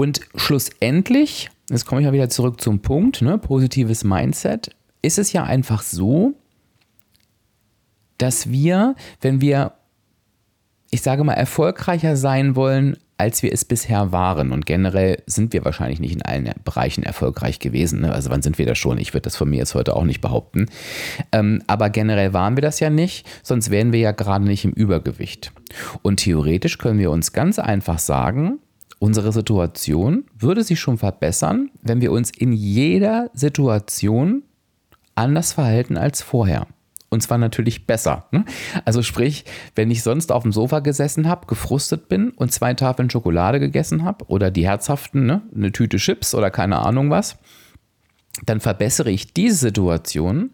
Und 0.00 0.22
schlussendlich, 0.34 1.50
jetzt 1.68 1.84
komme 1.84 2.00
ich 2.00 2.06
mal 2.06 2.14
wieder 2.14 2.30
zurück 2.30 2.58
zum 2.58 2.80
Punkt, 2.80 3.20
ne, 3.20 3.36
positives 3.36 4.02
Mindset, 4.02 4.74
ist 5.02 5.18
es 5.18 5.34
ja 5.34 5.44
einfach 5.44 5.82
so, 5.82 6.32
dass 8.16 8.50
wir, 8.50 8.94
wenn 9.20 9.42
wir, 9.42 9.74
ich 10.90 11.02
sage 11.02 11.22
mal, 11.22 11.34
erfolgreicher 11.34 12.16
sein 12.16 12.56
wollen, 12.56 12.96
als 13.18 13.42
wir 13.42 13.52
es 13.52 13.66
bisher 13.66 14.10
waren. 14.10 14.52
Und 14.52 14.64
generell 14.64 15.22
sind 15.26 15.52
wir 15.52 15.66
wahrscheinlich 15.66 16.00
nicht 16.00 16.14
in 16.14 16.22
allen 16.22 16.48
Bereichen 16.64 17.02
erfolgreich 17.02 17.58
gewesen. 17.58 18.00
Ne? 18.00 18.10
Also 18.10 18.30
wann 18.30 18.40
sind 18.40 18.56
wir 18.56 18.64
das 18.64 18.78
schon? 18.78 18.96
Ich 18.96 19.12
würde 19.12 19.24
das 19.24 19.36
von 19.36 19.50
mir 19.50 19.58
jetzt 19.58 19.74
heute 19.74 19.94
auch 19.96 20.04
nicht 20.04 20.22
behaupten. 20.22 20.64
Ähm, 21.30 21.62
aber 21.66 21.90
generell 21.90 22.32
waren 22.32 22.56
wir 22.56 22.62
das 22.62 22.80
ja 22.80 22.88
nicht, 22.88 23.28
sonst 23.42 23.70
wären 23.70 23.92
wir 23.92 24.00
ja 24.00 24.12
gerade 24.12 24.46
nicht 24.46 24.64
im 24.64 24.72
Übergewicht. 24.72 25.52
Und 26.00 26.20
theoretisch 26.20 26.78
können 26.78 26.98
wir 26.98 27.10
uns 27.10 27.34
ganz 27.34 27.58
einfach 27.58 27.98
sagen, 27.98 28.60
Unsere 29.00 29.32
Situation 29.32 30.24
würde 30.38 30.62
sich 30.62 30.78
schon 30.78 30.98
verbessern, 30.98 31.70
wenn 31.80 32.02
wir 32.02 32.12
uns 32.12 32.30
in 32.30 32.52
jeder 32.52 33.30
Situation 33.32 34.42
anders 35.14 35.54
verhalten 35.54 35.96
als 35.96 36.20
vorher. 36.20 36.66
Und 37.08 37.22
zwar 37.22 37.38
natürlich 37.38 37.86
besser. 37.86 38.26
Ne? 38.30 38.44
Also 38.84 39.02
sprich, 39.02 39.46
wenn 39.74 39.90
ich 39.90 40.02
sonst 40.02 40.30
auf 40.30 40.42
dem 40.42 40.52
Sofa 40.52 40.80
gesessen 40.80 41.26
habe, 41.26 41.46
gefrustet 41.46 42.10
bin 42.10 42.30
und 42.32 42.52
zwei 42.52 42.74
Tafeln 42.74 43.08
Schokolade 43.08 43.58
gegessen 43.58 44.04
habe 44.04 44.26
oder 44.28 44.50
die 44.50 44.66
herzhaften, 44.66 45.24
ne? 45.24 45.40
eine 45.56 45.72
Tüte 45.72 45.96
Chips 45.96 46.34
oder 46.34 46.50
keine 46.50 46.80
Ahnung 46.80 47.08
was, 47.08 47.38
dann 48.44 48.60
verbessere 48.60 49.10
ich 49.10 49.32
diese 49.32 49.56
Situation, 49.56 50.50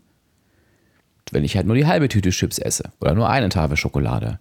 wenn 1.33 1.45
ich 1.45 1.57
halt 1.57 1.67
nur 1.67 1.77
die 1.77 1.87
halbe 1.87 2.09
Tüte 2.09 2.31
Chips 2.31 2.59
esse 2.59 2.91
oder 3.01 3.15
nur 3.15 3.29
eine 3.29 3.49
Tafel 3.49 3.77
Schokolade. 3.77 4.39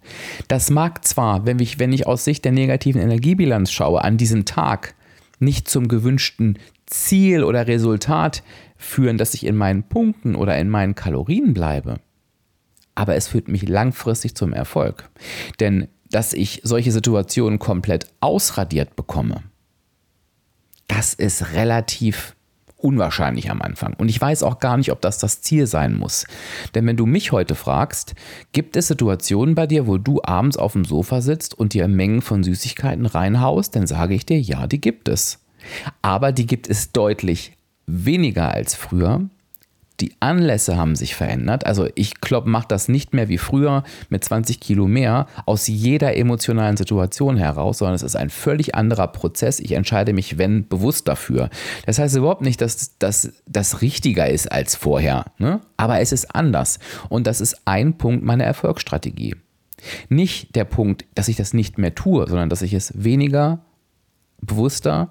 Das 0.48 0.70
mag 0.70 1.04
zwar, 1.04 1.46
wenn 1.46 1.58
ich, 1.58 1.78
wenn 1.78 1.92
ich 1.92 2.06
aus 2.06 2.24
Sicht 2.24 2.44
der 2.44 2.52
negativen 2.52 3.00
Energiebilanz 3.00 3.72
schaue, 3.72 4.02
an 4.02 4.16
diesem 4.16 4.44
Tag 4.44 4.94
nicht 5.38 5.68
zum 5.68 5.88
gewünschten 5.88 6.58
Ziel 6.86 7.42
oder 7.42 7.66
Resultat 7.66 8.42
führen, 8.76 9.18
dass 9.18 9.34
ich 9.34 9.44
in 9.44 9.56
meinen 9.56 9.82
Punkten 9.82 10.34
oder 10.34 10.56
in 10.58 10.68
meinen 10.68 10.94
Kalorien 10.94 11.54
bleibe. 11.54 12.00
Aber 12.94 13.16
es 13.16 13.28
führt 13.28 13.48
mich 13.48 13.68
langfristig 13.68 14.34
zum 14.34 14.52
Erfolg. 14.52 15.10
Denn 15.60 15.88
dass 16.10 16.32
ich 16.32 16.60
solche 16.62 16.92
Situationen 16.92 17.58
komplett 17.58 18.06
ausradiert 18.20 18.94
bekomme, 18.94 19.42
das 20.86 21.14
ist 21.14 21.52
relativ 21.52 22.35
unwahrscheinlich 22.86 23.50
am 23.50 23.62
Anfang. 23.62 23.94
Und 23.94 24.08
ich 24.08 24.20
weiß 24.20 24.44
auch 24.44 24.60
gar 24.60 24.76
nicht, 24.76 24.92
ob 24.92 25.00
das 25.00 25.18
das 25.18 25.42
Ziel 25.42 25.66
sein 25.66 25.94
muss. 25.94 26.24
Denn 26.76 26.86
wenn 26.86 26.96
du 26.96 27.04
mich 27.04 27.32
heute 27.32 27.56
fragst, 27.56 28.14
gibt 28.52 28.76
es 28.76 28.86
Situationen 28.86 29.56
bei 29.56 29.66
dir, 29.66 29.88
wo 29.88 29.98
du 29.98 30.20
abends 30.22 30.56
auf 30.56 30.74
dem 30.74 30.84
Sofa 30.84 31.20
sitzt 31.20 31.58
und 31.58 31.74
dir 31.74 31.88
Mengen 31.88 32.22
von 32.22 32.44
Süßigkeiten 32.44 33.06
reinhaust, 33.06 33.74
dann 33.74 33.88
sage 33.88 34.14
ich 34.14 34.24
dir, 34.24 34.40
ja, 34.40 34.68
die 34.68 34.80
gibt 34.80 35.08
es. 35.08 35.40
Aber 36.00 36.30
die 36.30 36.46
gibt 36.46 36.70
es 36.70 36.92
deutlich 36.92 37.56
weniger 37.86 38.52
als 38.52 38.76
früher 38.76 39.28
die 40.00 40.12
Anlässe 40.20 40.76
haben 40.76 40.94
sich 40.94 41.14
verändert. 41.14 41.64
Also 41.64 41.88
ich 41.94 42.14
mache 42.44 42.68
das 42.68 42.88
nicht 42.88 43.14
mehr 43.14 43.28
wie 43.28 43.38
früher 43.38 43.82
mit 44.08 44.24
20 44.24 44.60
Kilo 44.60 44.86
mehr 44.86 45.26
aus 45.46 45.66
jeder 45.66 46.16
emotionalen 46.16 46.76
Situation 46.76 47.36
heraus, 47.36 47.78
sondern 47.78 47.94
es 47.94 48.02
ist 48.02 48.16
ein 48.16 48.30
völlig 48.30 48.74
anderer 48.74 49.08
Prozess. 49.08 49.58
Ich 49.58 49.72
entscheide 49.72 50.12
mich, 50.12 50.38
wenn, 50.38 50.68
bewusst 50.68 51.08
dafür. 51.08 51.48
Das 51.86 51.98
heißt 51.98 52.16
überhaupt 52.16 52.42
nicht, 52.42 52.60
dass 52.60 52.98
das, 52.98 53.32
das 53.46 53.80
richtiger 53.80 54.28
ist 54.28 54.52
als 54.52 54.76
vorher. 54.76 55.26
Ne? 55.38 55.60
Aber 55.76 56.00
es 56.00 56.12
ist 56.12 56.34
anders. 56.34 56.78
Und 57.08 57.26
das 57.26 57.40
ist 57.40 57.62
ein 57.64 57.96
Punkt 57.96 58.24
meiner 58.24 58.44
Erfolgsstrategie. 58.44 59.36
Nicht 60.08 60.56
der 60.56 60.64
Punkt, 60.64 61.04
dass 61.14 61.28
ich 61.28 61.36
das 61.36 61.54
nicht 61.54 61.78
mehr 61.78 61.94
tue, 61.94 62.26
sondern 62.28 62.48
dass 62.48 62.62
ich 62.62 62.74
es 62.74 62.92
weniger, 63.02 63.60
bewusster 64.40 65.10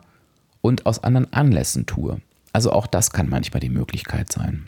und 0.62 0.86
aus 0.86 1.04
anderen 1.04 1.32
Anlässen 1.34 1.86
tue. 1.86 2.22
Also 2.54 2.72
auch 2.72 2.88
das 2.88 3.12
kann 3.12 3.30
manchmal 3.30 3.60
die 3.60 3.70
Möglichkeit 3.70 4.32
sein. 4.32 4.68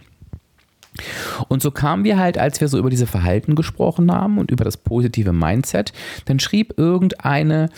Und 1.48 1.62
so 1.62 1.72
kamen 1.72 2.04
wir 2.04 2.18
halt, 2.18 2.38
als 2.38 2.62
wir 2.62 2.68
so 2.68 2.78
über 2.78 2.90
diese 2.90 3.08
Verhalten 3.08 3.56
gesprochen 3.56 4.12
haben 4.12 4.38
und 4.38 4.52
über 4.52 4.64
das 4.64 4.78
positive 4.78 5.34
Mindset, 5.34 5.94
dann 6.26 6.40
schrieb 6.40 6.74
irgendeine 6.78 7.70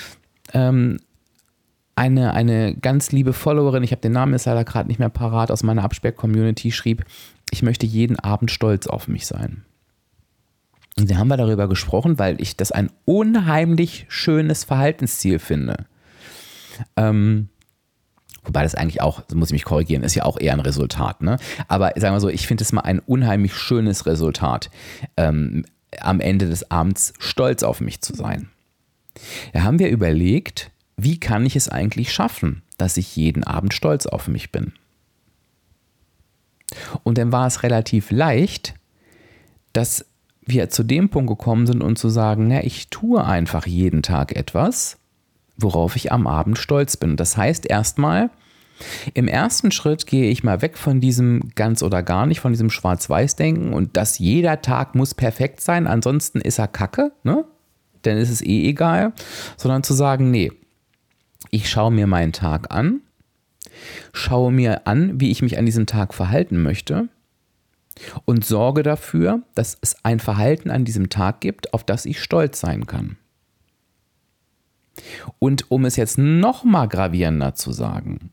ähm, 0.53 0.97
eine, 1.95 2.33
eine 2.33 2.75
ganz 2.75 3.11
liebe 3.11 3.33
Followerin, 3.33 3.83
ich 3.83 3.91
habe 3.91 4.01
den 4.01 4.13
Namen 4.13 4.31
jetzt 4.31 4.45
leider 4.45 4.63
gerade 4.63 4.87
nicht 4.87 4.99
mehr 4.99 5.09
parat, 5.09 5.51
aus 5.51 5.63
meiner 5.63 5.83
Absperr-Community 5.83 6.71
schrieb, 6.71 7.03
ich 7.51 7.61
möchte 7.61 7.85
jeden 7.85 8.17
Abend 8.17 8.51
stolz 8.51 8.87
auf 8.87 9.09
mich 9.09 9.25
sein. 9.25 9.65
Und 10.97 11.11
da 11.11 11.17
haben 11.17 11.27
wir 11.27 11.37
darüber 11.37 11.67
gesprochen, 11.67 12.17
weil 12.17 12.41
ich 12.41 12.55
das 12.55 12.71
ein 12.71 12.89
unheimlich 13.03 14.05
schönes 14.07 14.63
Verhaltensziel 14.63 15.39
finde. 15.39 15.85
Ähm, 16.95 17.49
Wobei 18.43 18.63
das 18.63 18.75
eigentlich 18.75 19.01
auch, 19.01 19.23
muss 19.33 19.49
ich 19.49 19.53
mich 19.53 19.65
korrigieren, 19.65 20.03
ist 20.03 20.15
ja 20.15 20.25
auch 20.25 20.39
eher 20.39 20.53
ein 20.53 20.59
Resultat. 20.59 21.21
Ne? 21.21 21.37
Aber 21.67 21.93
sagen 21.95 22.15
wir 22.15 22.19
so, 22.19 22.29
ich 22.29 22.47
finde 22.47 22.63
es 22.63 22.71
mal 22.71 22.81
ein 22.81 22.99
unheimlich 22.99 23.55
schönes 23.55 24.05
Resultat, 24.05 24.69
ähm, 25.17 25.65
am 25.99 26.19
Ende 26.19 26.47
des 26.47 26.69
Abends 26.71 27.13
stolz 27.19 27.63
auf 27.63 27.81
mich 27.81 28.01
zu 28.01 28.15
sein. 28.15 28.49
Da 29.53 29.63
haben 29.63 29.79
wir 29.79 29.89
überlegt, 29.89 30.71
wie 30.97 31.19
kann 31.19 31.45
ich 31.45 31.55
es 31.55 31.69
eigentlich 31.69 32.13
schaffen, 32.13 32.61
dass 32.77 32.97
ich 32.97 33.15
jeden 33.15 33.43
Abend 33.43 33.73
stolz 33.73 34.05
auf 34.05 34.27
mich 34.27 34.51
bin. 34.51 34.73
Und 37.03 37.17
dann 37.17 37.31
war 37.31 37.47
es 37.47 37.63
relativ 37.63 38.11
leicht, 38.11 38.75
dass 39.73 40.05
wir 40.41 40.69
zu 40.69 40.83
dem 40.83 41.09
Punkt 41.09 41.29
gekommen 41.29 41.67
sind 41.67 41.81
und 41.81 41.97
zu 41.97 42.09
sagen, 42.09 42.47
na, 42.47 42.63
ich 42.63 42.89
tue 42.89 43.23
einfach 43.23 43.65
jeden 43.65 44.01
Tag 44.03 44.35
etwas, 44.35 44.98
worauf 45.61 45.95
ich 45.95 46.11
am 46.11 46.27
Abend 46.27 46.57
stolz 46.57 46.97
bin. 46.97 47.15
Das 47.15 47.37
heißt 47.37 47.65
erstmal, 47.65 48.29
im 49.13 49.27
ersten 49.27 49.71
Schritt 49.71 50.07
gehe 50.07 50.29
ich 50.29 50.43
mal 50.43 50.61
weg 50.61 50.77
von 50.77 51.01
diesem 51.01 51.51
ganz 51.55 51.83
oder 51.83 52.01
gar 52.03 52.25
nicht, 52.25 52.39
von 52.39 52.53
diesem 52.53 52.69
Schwarz-Weiß-Denken 52.69 53.73
und 53.73 53.97
dass 53.97 54.19
jeder 54.19 54.61
Tag 54.61 54.95
muss 54.95 55.13
perfekt 55.13 55.61
sein, 55.61 55.87
ansonsten 55.87 56.39
ist 56.39 56.59
er 56.59 56.67
kacke, 56.67 57.11
ne? 57.23 57.45
Dann 58.03 58.17
ist 58.17 58.29
es 58.29 58.41
eh 58.41 58.69
egal, 58.69 59.11
sondern 59.57 59.83
zu 59.83 59.93
sagen, 59.93 60.31
nee, 60.31 60.53
ich 61.51 61.69
schaue 61.69 61.91
mir 61.91 62.07
meinen 62.07 62.31
Tag 62.31 62.73
an, 62.73 63.01
schaue 64.13 64.53
mir 64.53 64.87
an, 64.87 65.19
wie 65.19 65.31
ich 65.31 65.41
mich 65.41 65.57
an 65.57 65.65
diesem 65.65 65.85
Tag 65.85 66.13
verhalten 66.13 66.61
möchte 66.61 67.09
und 68.23 68.45
sorge 68.45 68.83
dafür, 68.83 69.41
dass 69.55 69.77
es 69.81 69.97
ein 70.05 70.21
Verhalten 70.21 70.69
an 70.69 70.85
diesem 70.85 71.09
Tag 71.09 71.41
gibt, 71.41 71.73
auf 71.73 71.83
das 71.83 72.05
ich 72.05 72.21
stolz 72.21 72.61
sein 72.61 72.87
kann. 72.87 73.17
Und 75.39 75.71
um 75.71 75.85
es 75.85 75.95
jetzt 75.95 76.17
noch 76.17 76.63
mal 76.63 76.87
gravierender 76.87 77.55
zu 77.55 77.71
sagen, 77.71 78.31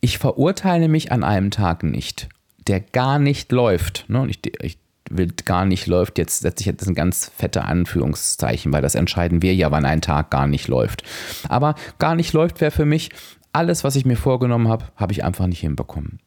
ich 0.00 0.18
verurteile 0.18 0.88
mich 0.88 1.10
an 1.12 1.24
einem 1.24 1.50
Tag 1.50 1.82
nicht, 1.82 2.28
der 2.66 2.80
gar 2.80 3.18
nicht 3.18 3.50
läuft. 3.52 4.04
Ne? 4.08 4.26
Ich, 4.28 4.40
ich 4.62 4.78
will 5.10 5.28
gar 5.44 5.64
nicht 5.64 5.86
läuft, 5.86 6.18
jetzt 6.18 6.40
setze 6.40 6.62
ich 6.62 6.66
jetzt 6.66 6.86
ein 6.86 6.94
ganz 6.94 7.30
fette 7.36 7.64
Anführungszeichen, 7.64 8.72
weil 8.72 8.82
das 8.82 8.94
entscheiden 8.94 9.42
wir 9.42 9.54
ja, 9.54 9.70
wann 9.70 9.84
ein 9.84 10.00
Tag 10.00 10.30
gar 10.30 10.46
nicht 10.46 10.68
läuft. 10.68 11.02
Aber 11.48 11.74
gar 11.98 12.14
nicht 12.14 12.32
läuft 12.32 12.60
wäre 12.60 12.70
für 12.70 12.84
mich, 12.84 13.10
alles, 13.52 13.84
was 13.84 13.96
ich 13.96 14.04
mir 14.04 14.16
vorgenommen 14.16 14.68
habe, 14.68 14.86
habe 14.96 15.12
ich 15.12 15.24
einfach 15.24 15.46
nicht 15.46 15.60
hinbekommen. 15.60 16.20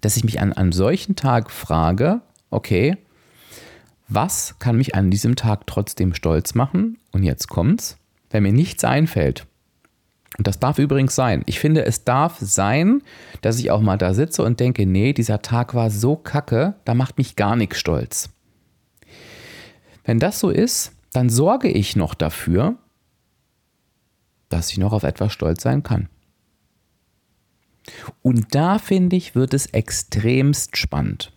Dass 0.00 0.16
ich 0.16 0.24
mich 0.24 0.40
an 0.40 0.52
einem 0.52 0.72
solchen 0.72 1.16
Tag 1.16 1.50
frage, 1.50 2.20
okay, 2.50 2.96
was 4.08 4.58
kann 4.58 4.76
mich 4.76 4.94
an 4.94 5.10
diesem 5.10 5.36
Tag 5.36 5.66
trotzdem 5.66 6.14
stolz 6.14 6.54
machen? 6.54 6.98
Und 7.12 7.22
jetzt 7.22 7.48
kommt's, 7.48 7.98
wenn 8.30 8.42
mir 8.44 8.52
nichts 8.52 8.84
einfällt, 8.84 9.46
Und 10.38 10.46
das 10.46 10.58
darf 10.58 10.78
übrigens 10.78 11.14
sein. 11.14 11.42
Ich 11.46 11.58
finde, 11.58 11.86
es 11.86 12.04
darf 12.04 12.36
sein, 12.40 13.02
dass 13.40 13.58
ich 13.58 13.70
auch 13.70 13.80
mal 13.80 13.96
da 13.96 14.12
sitze 14.12 14.42
und 14.42 14.60
denke, 14.60 14.84
nee, 14.84 15.12
dieser 15.12 15.40
Tag 15.40 15.74
war 15.74 15.90
so 15.90 16.16
kacke, 16.16 16.74
da 16.84 16.94
macht 16.94 17.16
mich 17.16 17.36
gar 17.36 17.56
nichts 17.56 17.78
stolz. 17.78 18.28
Wenn 20.04 20.18
das 20.18 20.38
so 20.38 20.50
ist, 20.50 20.92
dann 21.12 21.30
sorge 21.30 21.68
ich 21.68 21.96
noch 21.96 22.14
dafür, 22.14 22.76
dass 24.48 24.70
ich 24.70 24.78
noch 24.78 24.92
auf 24.92 25.02
etwas 25.04 25.32
stolz 25.32 25.62
sein 25.62 25.82
kann. 25.82 26.08
Und 28.22 28.54
da 28.54 28.78
finde 28.78 29.16
ich, 29.16 29.34
wird 29.34 29.54
es 29.54 29.66
extremst 29.66 30.76
spannend. 30.76 31.32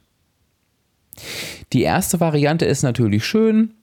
Die 1.73 1.83
erste 1.83 2.19
Variante 2.19 2.65
ist 2.65 2.83
natürlich 2.83 3.25
schön. 3.25 3.73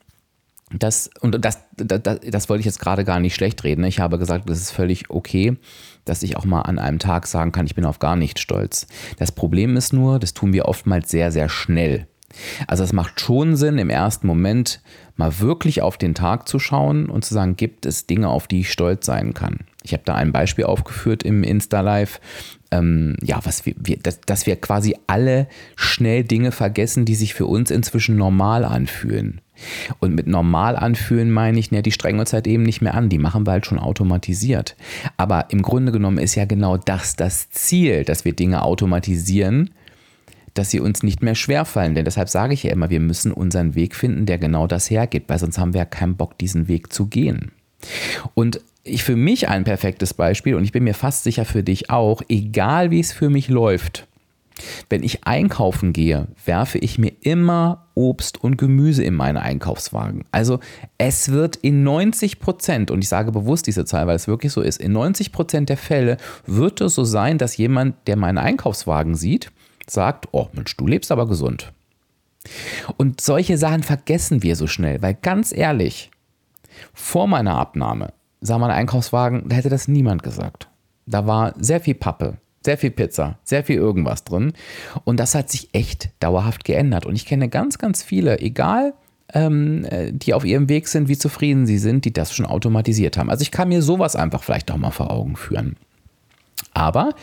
Das, 0.73 1.09
und 1.21 1.45
das, 1.45 1.61
das, 1.77 2.19
das 2.29 2.49
wollte 2.49 2.61
ich 2.61 2.67
jetzt 2.67 2.81
gerade 2.81 3.05
gar 3.05 3.21
nicht 3.21 3.35
schlecht 3.35 3.63
reden. 3.63 3.85
Ich 3.85 4.01
habe 4.01 4.19
gesagt, 4.19 4.51
das 4.51 4.59
ist 4.59 4.73
völlig 4.73 5.11
okay, 5.11 5.57
dass 6.05 6.25
ich 6.25 6.37
auch 6.37 6.45
mal 6.45 6.63
an 6.63 6.81
einem 6.81 6.99
Tag 6.99 7.29
sagen 7.29 7.53
kann, 7.53 7.67
ich 7.67 7.77
bin 7.77 7.85
auf 7.85 8.01
gar 8.01 8.17
nicht 8.17 8.41
stolz. 8.41 8.89
Das 9.19 9.31
Problem 9.31 9.77
ist 9.77 9.93
nur, 9.93 10.19
das 10.19 10.35
tun 10.35 10.53
wir 10.53 10.67
oftmals 10.67 11.09
sehr, 11.09 11.31
sehr 11.31 11.49
schnell. 11.49 12.09
Also 12.67 12.83
es 12.83 12.93
macht 12.93 13.21
schon 13.21 13.57
Sinn, 13.57 13.79
im 13.79 13.91
ersten 13.91 14.27
Moment 14.27 14.81
mal 15.15 15.39
wirklich 15.39 15.83
auf 15.83 15.97
den 15.97 16.15
Tag 16.15 16.49
zu 16.49 16.59
schauen 16.59 17.09
und 17.09 17.25
zu 17.25 17.33
sagen, 17.33 17.57
gibt 17.57 17.87
es 17.87 18.07
Dinge, 18.07 18.29
auf 18.29 18.49
die 18.49 18.61
ich 18.61 18.73
stolz 18.73 19.07
sein 19.07 19.35
kann. 19.35 19.61
Ich 19.87 19.93
habe 19.93 20.03
da 20.05 20.15
ein 20.15 20.33
Beispiel 20.33 20.65
aufgeführt 20.65 21.23
im 21.23 21.45
Insta-Live, 21.45 22.21
ähm, 22.73 23.15
ja, 23.23 23.39
was 23.45 23.65
wir, 23.65 23.75
wir 23.79 23.97
dass, 23.99 24.21
dass 24.21 24.47
wir 24.47 24.57
quasi 24.57 24.97
alle 25.07 25.47
schnell 25.77 26.25
Dinge 26.25 26.51
vergessen, 26.51 27.05
die 27.05 27.15
sich 27.15 27.35
für 27.35 27.47
uns 27.47 27.71
inzwischen 27.71 28.17
normal 28.17 28.65
anfühlen. 28.65 29.41
Und 30.01 30.15
mit 30.15 30.27
normal 30.27 30.77
anfühlen 30.77 31.31
meine 31.31 31.59
ich, 31.59 31.71
ne, 31.71 31.83
die 31.83 31.93
strengen 31.93 32.19
uns 32.19 32.33
halt 32.33 32.49
eben 32.49 32.65
nicht 32.65 32.83
mehr 32.83 32.95
an, 32.95 33.09
die 33.09 33.19
machen 33.19 33.47
wir 33.47 33.53
halt 33.53 33.65
schon 33.65 33.79
automatisiert. 33.79 34.77
Aber 35.17 35.47
im 35.51 35.63
Grunde 35.63 35.93
genommen 35.93 36.19
ist 36.19 36.35
ja 36.35 36.45
genau 36.45 36.77
das 36.77 37.15
das 37.15 37.49
Ziel, 37.51 38.05
dass 38.05 38.25
wir 38.25 38.35
Dinge 38.35 38.63
automatisieren, 38.63 39.71
dass 40.55 40.71
sie 40.71 40.81
uns 40.81 41.05
nicht 41.05 41.23
mehr 41.23 41.37
schwerfallen. 41.37 41.95
Denn 41.95 42.05
deshalb 42.05 42.29
sage 42.29 42.55
ich 42.55 42.65
ja 42.65 42.73
immer, 42.73 42.91
wir 42.91 43.01
müssen 43.01 43.33
unseren 43.33 43.77
Weg 43.77 43.95
finden, 43.95 44.27
der 44.27 44.39
genau 44.39 44.67
das 44.67 44.91
hergibt, 44.91 45.29
weil 45.29 45.39
sonst 45.39 45.59
haben 45.59 45.73
wir 45.73 45.83
ja 45.83 45.85
keinen 45.85 46.17
Bock, 46.17 46.37
diesen 46.39 46.67
Weg 46.67 46.93
zu 46.93 47.07
gehen. 47.07 47.53
Und 48.35 48.61
ich 48.87 49.05
für 49.05 49.17
mich 49.17 49.49
ein 49.49 49.65
perfektes 49.65 50.15
Beispiel 50.15 50.55
und 50.55 50.65
ich 50.65 50.73
bin 50.73 50.85
mir 50.85 50.95
fast 50.95 51.25
sicher 51.25 51.45
für 51.45 51.63
dich 51.63 51.91
auch, 51.91 52.23
egal 52.29 52.91
wie 52.91 53.01
es 53.01 53.13
für 53.13 53.31
mich 53.31 53.49
läuft, 53.49 54.07
wenn 54.89 55.03
ich 55.03 55.25
einkaufen 55.25 55.93
gehe, 55.93 56.29
werfe 56.45 56.79
ich 56.79 56.99
mir 56.99 57.13
immer 57.21 57.87
Obst 57.95 58.43
und 58.43 58.57
Gemüse 58.57 59.05
in 59.05 59.15
meine 59.15 59.43
Einkaufswagen. 59.43 60.25
Also 60.33 60.61
es 60.97 61.31
wird 61.31 61.57
in 61.57 61.83
90 61.83 62.41
Prozent, 62.41 62.91
und 62.91 63.03
ich 63.03 63.09
sage 63.09 63.33
bewusst 63.33 63.67
diese 63.67 63.85
Zahl, 63.85 64.07
weil 64.07 64.17
es 64.17 64.29
wirklich 64.29 64.53
so 64.53 64.63
ist, 64.63 64.81
in 64.81 64.93
90 64.93 65.33
Prozent 65.33 65.69
der 65.69 65.77
Fälle 65.77 66.17
wird 66.47 66.81
es 66.81 66.95
so 66.95 67.05
sein, 67.05 67.37
dass 67.39 67.57
jemand, 67.57 67.97
der 68.07 68.17
meinen 68.17 68.39
Einkaufswagen 68.39 69.15
sieht, 69.15 69.51
sagt, 69.87 70.29
oh 70.33 70.49
Mensch, 70.55 70.77
du 70.77 70.87
lebst 70.87 71.13
aber 71.13 71.29
gesund. 71.29 71.73
Und 72.97 73.21
solche 73.21 73.59
Sachen 73.59 73.83
vergessen 73.83 74.43
wir 74.43 74.57
so 74.57 74.67
schnell, 74.67 75.03
weil 75.03 75.15
ganz 75.15 75.53
ehrlich, 75.53 76.11
vor 76.93 77.27
meiner 77.27 77.57
Abnahme 77.57 78.13
sah 78.41 78.59
mein 78.59 78.71
Einkaufswagen, 78.71 79.49
da 79.49 79.57
hätte 79.57 79.69
das 79.69 79.89
niemand 79.89 80.23
gesagt. 80.23 80.69
Da 81.07 81.27
war 81.27 81.55
sehr 81.59 81.81
viel 81.81 81.95
Pappe, 81.95 82.39
sehr 82.65 82.79
viel 82.79 82.91
Pizza, 82.91 83.39
sehr 83.45 83.65
viel 83.65 83.77
irgendwas 83.77 84.25
drin. 84.25 84.53
Und 85.05 85.21
das 85.21 85.35
hat 85.35 85.51
sich 85.51 85.69
echt 85.73 86.11
dauerhaft 86.21 86.65
geändert. 86.65 87.07
Und 87.07 87.15
ich 87.15 87.27
kenne 87.27 87.49
ganz, 87.49 87.79
ganz 87.79 88.03
viele, 88.03 88.41
egal, 88.41 88.95
ähm, 89.33 89.85
äh, 89.85 90.13
die 90.13 90.35
auf 90.35 90.45
ihrem 90.45 90.69
Weg 90.69 90.89
sind, 90.89 91.09
wie 91.09 91.19
zufrieden 91.19 91.67
sie 91.67 91.79
sind, 91.79 92.05
die 92.05 92.13
das 92.13 92.35
schon 92.35 92.47
automatisiert 92.47 93.17
haben. 93.17 93.31
Also 93.31 93.43
ich 93.43 93.51
kann 93.51 93.69
mir 93.69 93.83
sowas 93.83 94.17
einfach 94.17 94.43
vielleicht 94.43 94.71
auch 94.71 94.77
mal 94.77 94.91
vor 94.91 95.11
Augen 95.11 95.37
führen. 95.37 95.77
Aber 96.75 97.15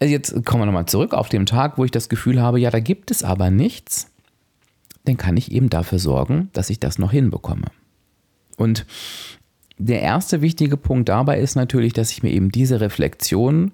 also 0.00 0.12
jetzt 0.12 0.44
kommen 0.44 0.62
wir 0.62 0.66
nochmal 0.66 0.86
zurück 0.86 1.14
auf 1.14 1.28
den 1.28 1.46
Tag, 1.46 1.78
wo 1.78 1.84
ich 1.84 1.90
das 1.90 2.08
Gefühl 2.08 2.40
habe, 2.40 2.60
ja, 2.60 2.70
da 2.70 2.80
gibt 2.80 3.10
es 3.10 3.22
aber 3.22 3.50
nichts, 3.50 4.10
dann 5.04 5.16
kann 5.16 5.36
ich 5.36 5.52
eben 5.52 5.70
dafür 5.70 5.98
sorgen, 5.98 6.50
dass 6.52 6.70
ich 6.70 6.80
das 6.80 6.98
noch 6.98 7.12
hinbekomme. 7.12 7.66
Und 8.56 8.86
der 9.78 10.02
erste 10.02 10.40
wichtige 10.40 10.76
Punkt 10.76 11.08
dabei 11.08 11.38
ist 11.38 11.56
natürlich, 11.56 11.92
dass 11.92 12.10
ich 12.10 12.22
mir 12.22 12.30
eben 12.30 12.50
diese 12.50 12.80
Reflexion 12.80 13.72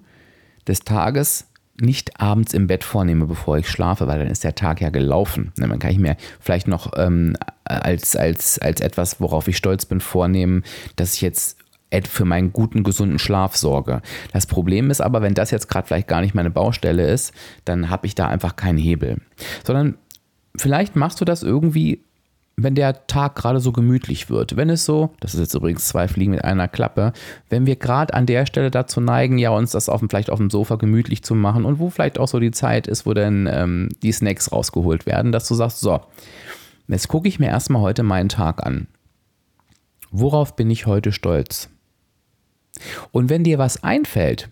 des 0.67 0.81
Tages 0.81 1.47
nicht 1.79 2.19
abends 2.19 2.53
im 2.53 2.67
Bett 2.67 2.83
vornehme, 2.83 3.25
bevor 3.25 3.57
ich 3.57 3.67
schlafe, 3.67 4.07
weil 4.07 4.19
dann 4.19 4.27
ist 4.27 4.43
der 4.43 4.55
Tag 4.55 4.81
ja 4.81 4.89
gelaufen. 4.89 5.51
Dann 5.57 5.79
kann 5.79 5.91
ich 5.91 5.99
mir 5.99 6.15
vielleicht 6.39 6.67
noch 6.67 6.91
ähm, 6.95 7.35
als, 7.63 8.15
als, 8.15 8.59
als 8.59 8.81
etwas, 8.81 9.19
worauf 9.19 9.47
ich 9.47 9.57
stolz 9.57 9.85
bin, 9.85 9.99
vornehmen, 9.99 10.63
dass 10.95 11.15
ich 11.15 11.21
jetzt 11.21 11.57
für 12.03 12.23
meinen 12.23 12.53
guten, 12.53 12.83
gesunden 12.83 13.19
Schlaf 13.19 13.57
sorge. 13.57 14.01
Das 14.31 14.45
Problem 14.45 14.91
ist 14.91 15.01
aber, 15.01 15.21
wenn 15.21 15.33
das 15.33 15.51
jetzt 15.51 15.67
gerade 15.67 15.87
vielleicht 15.87 16.07
gar 16.07 16.21
nicht 16.21 16.35
meine 16.35 16.51
Baustelle 16.51 17.09
ist, 17.11 17.33
dann 17.65 17.89
habe 17.89 18.07
ich 18.07 18.15
da 18.15 18.27
einfach 18.27 18.55
keinen 18.55 18.77
Hebel. 18.77 19.17
Sondern 19.65 19.97
vielleicht 20.55 20.95
machst 20.95 21.19
du 21.19 21.25
das 21.25 21.43
irgendwie 21.43 22.03
wenn 22.63 22.75
der 22.75 23.07
Tag 23.07 23.35
gerade 23.35 23.59
so 23.59 23.71
gemütlich 23.71 24.29
wird, 24.29 24.55
wenn 24.55 24.69
es 24.69 24.85
so, 24.85 25.11
das 25.19 25.33
ist 25.33 25.39
jetzt 25.39 25.53
übrigens 25.53 25.87
zwei 25.87 26.07
Fliegen 26.07 26.31
mit 26.31 26.43
einer 26.43 26.67
Klappe, 26.67 27.13
wenn 27.49 27.65
wir 27.65 27.75
gerade 27.75 28.13
an 28.13 28.25
der 28.25 28.45
Stelle 28.45 28.71
dazu 28.71 29.01
neigen, 29.01 29.37
ja, 29.37 29.51
uns 29.51 29.71
das 29.71 29.89
auf 29.89 30.01
vielleicht 30.09 30.29
auf 30.29 30.39
dem 30.39 30.49
Sofa 30.49 30.75
gemütlich 30.75 31.23
zu 31.23 31.35
machen 31.35 31.65
und 31.65 31.79
wo 31.79 31.89
vielleicht 31.89 32.19
auch 32.19 32.27
so 32.27 32.39
die 32.39 32.51
Zeit 32.51 32.87
ist, 32.87 33.05
wo 33.05 33.13
dann 33.13 33.47
ähm, 33.51 33.89
die 34.01 34.11
Snacks 34.11 34.51
rausgeholt 34.51 35.05
werden, 35.05 35.31
dass 35.31 35.47
du 35.47 35.55
sagst, 35.55 35.79
so, 35.79 36.01
jetzt 36.87 37.07
gucke 37.07 37.27
ich 37.27 37.39
mir 37.39 37.47
erstmal 37.47 37.81
heute 37.81 38.03
meinen 38.03 38.29
Tag 38.29 38.65
an. 38.65 38.87
Worauf 40.11 40.55
bin 40.55 40.69
ich 40.69 40.85
heute 40.85 41.11
stolz? 41.11 41.69
Und 43.11 43.29
wenn 43.29 43.43
dir 43.43 43.57
was 43.57 43.83
einfällt, 43.83 44.49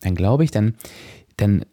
dann 0.00 0.14
glaube 0.14 0.44
ich, 0.44 0.50
dann, 0.50 0.74
dann 1.36 1.64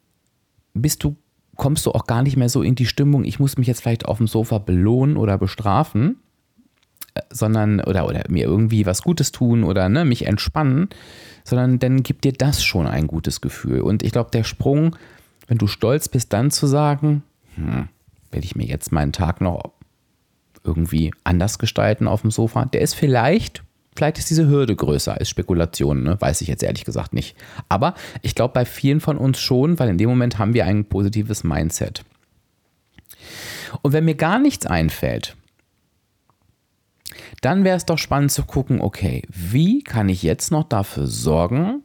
bist 0.73 1.03
du, 1.03 1.15
kommst 1.59 1.85
du 1.85 1.91
auch 1.91 2.07
gar 2.07 2.23
nicht 2.23 2.37
mehr 2.37 2.49
so 2.49 2.63
in 2.63 2.73
die 2.73 2.87
Stimmung, 2.87 3.23
ich 3.23 3.39
muss 3.39 3.57
mich 3.57 3.67
jetzt 3.67 3.81
vielleicht 3.81 4.05
auf 4.05 4.17
dem 4.17 4.27
Sofa 4.27 4.57
belohnen 4.57 5.17
oder 5.17 5.37
bestrafen, 5.37 6.17
äh, 7.13 7.21
sondern 7.29 7.81
oder, 7.81 8.07
oder 8.07 8.23
mir 8.29 8.45
irgendwie 8.45 8.87
was 8.87 9.03
Gutes 9.03 9.31
tun 9.31 9.63
oder 9.63 9.89
ne, 9.89 10.05
mich 10.05 10.25
entspannen, 10.25 10.89
sondern 11.43 11.77
dann 11.77 12.01
gibt 12.01 12.23
dir 12.23 12.33
das 12.33 12.63
schon 12.63 12.87
ein 12.87 13.05
gutes 13.05 13.41
Gefühl. 13.41 13.81
Und 13.81 14.01
ich 14.01 14.11
glaube, 14.11 14.31
der 14.31 14.43
Sprung, 14.43 14.95
wenn 15.47 15.59
du 15.59 15.67
stolz 15.67 16.07
bist, 16.07 16.33
dann 16.33 16.49
zu 16.49 16.65
sagen, 16.65 17.23
hm, 17.55 17.89
werde 18.31 18.45
ich 18.45 18.55
mir 18.55 18.65
jetzt 18.65 18.91
meinen 18.91 19.11
Tag 19.11 19.41
noch 19.41 19.71
irgendwie 20.63 21.13
anders 21.23 21.59
gestalten 21.59 22.07
auf 22.07 22.21
dem 22.21 22.31
Sofa, 22.31 22.65
der 22.65 22.81
ist 22.81 22.95
vielleicht 22.95 23.63
Vielleicht 23.99 24.17
ist 24.17 24.29
diese 24.29 24.47
Hürde 24.47 24.77
größer 24.77 25.15
als 25.15 25.27
Spekulation, 25.27 26.03
ne? 26.03 26.15
weiß 26.21 26.39
ich 26.39 26.47
jetzt 26.47 26.63
ehrlich 26.63 26.85
gesagt 26.85 27.11
nicht. 27.11 27.35
Aber 27.67 27.95
ich 28.21 28.33
glaube 28.33 28.53
bei 28.53 28.63
vielen 28.63 29.01
von 29.01 29.17
uns 29.17 29.41
schon, 29.41 29.77
weil 29.77 29.89
in 29.89 29.97
dem 29.97 30.07
Moment 30.07 30.39
haben 30.39 30.53
wir 30.53 30.65
ein 30.65 30.85
positives 30.85 31.43
Mindset. 31.43 32.05
Und 33.81 33.91
wenn 33.91 34.05
mir 34.05 34.15
gar 34.15 34.39
nichts 34.39 34.65
einfällt, 34.65 35.35
dann 37.41 37.65
wäre 37.65 37.75
es 37.75 37.85
doch 37.85 37.97
spannend 37.97 38.31
zu 38.31 38.45
gucken, 38.45 38.79
okay, 38.79 39.23
wie 39.27 39.83
kann 39.83 40.07
ich 40.07 40.23
jetzt 40.23 40.49
noch 40.49 40.63
dafür 40.63 41.05
sorgen, 41.05 41.83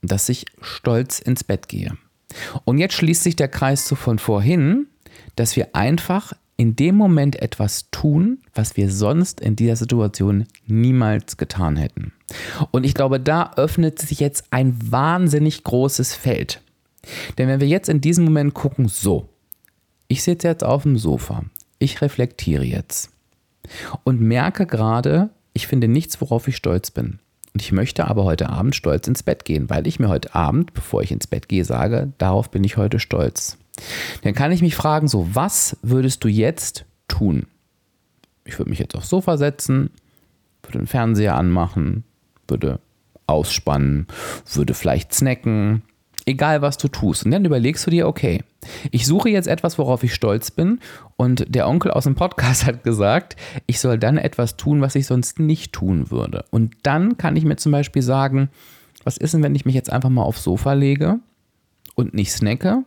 dass 0.00 0.30
ich 0.30 0.46
stolz 0.62 1.18
ins 1.18 1.44
Bett 1.44 1.68
gehe? 1.68 1.98
Und 2.64 2.78
jetzt 2.78 2.94
schließt 2.94 3.24
sich 3.24 3.36
der 3.36 3.48
Kreis 3.48 3.84
zu 3.84 3.94
von 3.94 4.18
vorhin, 4.18 4.86
dass 5.36 5.54
wir 5.54 5.74
einfach 5.74 6.32
in 6.58 6.74
dem 6.74 6.96
Moment 6.96 7.40
etwas 7.40 7.88
tun, 7.92 8.38
was 8.52 8.76
wir 8.76 8.90
sonst 8.90 9.40
in 9.40 9.54
dieser 9.54 9.76
Situation 9.76 10.44
niemals 10.66 11.36
getan 11.36 11.76
hätten. 11.76 12.12
Und 12.72 12.84
ich 12.84 12.94
glaube, 12.94 13.20
da 13.20 13.52
öffnet 13.56 14.00
sich 14.00 14.18
jetzt 14.18 14.46
ein 14.50 14.76
wahnsinnig 14.90 15.62
großes 15.62 16.14
Feld. 16.14 16.60
Denn 17.38 17.48
wenn 17.48 17.60
wir 17.60 17.68
jetzt 17.68 17.88
in 17.88 18.00
diesem 18.00 18.24
Moment 18.24 18.54
gucken, 18.54 18.88
so, 18.88 19.28
ich 20.08 20.24
sitze 20.24 20.48
jetzt 20.48 20.64
auf 20.64 20.82
dem 20.82 20.98
Sofa, 20.98 21.44
ich 21.78 22.02
reflektiere 22.02 22.64
jetzt 22.64 23.10
und 24.02 24.20
merke 24.20 24.66
gerade, 24.66 25.30
ich 25.52 25.68
finde 25.68 25.86
nichts, 25.86 26.20
worauf 26.20 26.48
ich 26.48 26.56
stolz 26.56 26.90
bin. 26.90 27.20
Und 27.54 27.62
ich 27.62 27.70
möchte 27.70 28.08
aber 28.08 28.24
heute 28.24 28.48
Abend 28.48 28.74
stolz 28.74 29.06
ins 29.06 29.22
Bett 29.22 29.44
gehen, 29.44 29.70
weil 29.70 29.86
ich 29.86 30.00
mir 30.00 30.08
heute 30.08 30.34
Abend, 30.34 30.74
bevor 30.74 31.02
ich 31.02 31.12
ins 31.12 31.28
Bett 31.28 31.48
gehe, 31.48 31.64
sage, 31.64 32.12
darauf 32.18 32.50
bin 32.50 32.64
ich 32.64 32.76
heute 32.76 32.98
stolz. 32.98 33.58
Dann 34.22 34.34
kann 34.34 34.52
ich 34.52 34.62
mich 34.62 34.76
fragen, 34.76 35.08
so, 35.08 35.28
was 35.32 35.76
würdest 35.82 36.24
du 36.24 36.28
jetzt 36.28 36.84
tun? 37.06 37.46
Ich 38.44 38.58
würde 38.58 38.70
mich 38.70 38.78
jetzt 38.78 38.94
aufs 38.94 39.08
Sofa 39.08 39.36
setzen, 39.36 39.90
würde 40.62 40.78
den 40.78 40.86
Fernseher 40.86 41.34
anmachen, 41.34 42.04
würde 42.46 42.80
ausspannen, 43.26 44.06
würde 44.54 44.74
vielleicht 44.74 45.12
snacken, 45.12 45.82
egal 46.26 46.62
was 46.62 46.78
du 46.78 46.88
tust. 46.88 47.24
Und 47.24 47.30
dann 47.30 47.44
überlegst 47.44 47.86
du 47.86 47.90
dir, 47.90 48.06
okay, 48.06 48.42
ich 48.90 49.06
suche 49.06 49.30
jetzt 49.30 49.48
etwas, 49.48 49.78
worauf 49.78 50.02
ich 50.02 50.14
stolz 50.14 50.50
bin. 50.50 50.80
Und 51.16 51.44
der 51.48 51.68
Onkel 51.68 51.90
aus 51.90 52.04
dem 52.04 52.14
Podcast 52.14 52.66
hat 52.66 52.84
gesagt, 52.84 53.36
ich 53.66 53.80
soll 53.80 53.98
dann 53.98 54.18
etwas 54.18 54.56
tun, 54.56 54.80
was 54.80 54.94
ich 54.94 55.06
sonst 55.06 55.38
nicht 55.38 55.72
tun 55.72 56.10
würde. 56.10 56.44
Und 56.50 56.76
dann 56.82 57.16
kann 57.16 57.36
ich 57.36 57.44
mir 57.44 57.56
zum 57.56 57.72
Beispiel 57.72 58.02
sagen, 58.02 58.50
was 59.04 59.16
ist 59.16 59.34
denn, 59.34 59.42
wenn 59.42 59.54
ich 59.54 59.64
mich 59.64 59.74
jetzt 59.74 59.92
einfach 59.92 60.10
mal 60.10 60.22
aufs 60.22 60.44
Sofa 60.44 60.72
lege 60.72 61.18
und 61.94 62.14
nicht 62.14 62.32
snacke, 62.32 62.84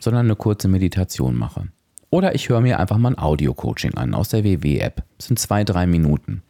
sondern 0.00 0.26
eine 0.26 0.36
kurze 0.36 0.68
Meditation 0.68 1.36
mache. 1.36 1.68
Oder 2.10 2.34
ich 2.34 2.48
höre 2.48 2.60
mir 2.60 2.78
einfach 2.78 2.98
mal 2.98 3.10
ein 3.10 3.18
Audio-Coaching 3.18 3.94
an 3.94 4.14
aus 4.14 4.28
der 4.28 4.44
WW-App. 4.44 5.02
Das 5.18 5.26
sind 5.26 5.38
zwei, 5.38 5.64
drei 5.64 5.86
Minuten. 5.86 6.42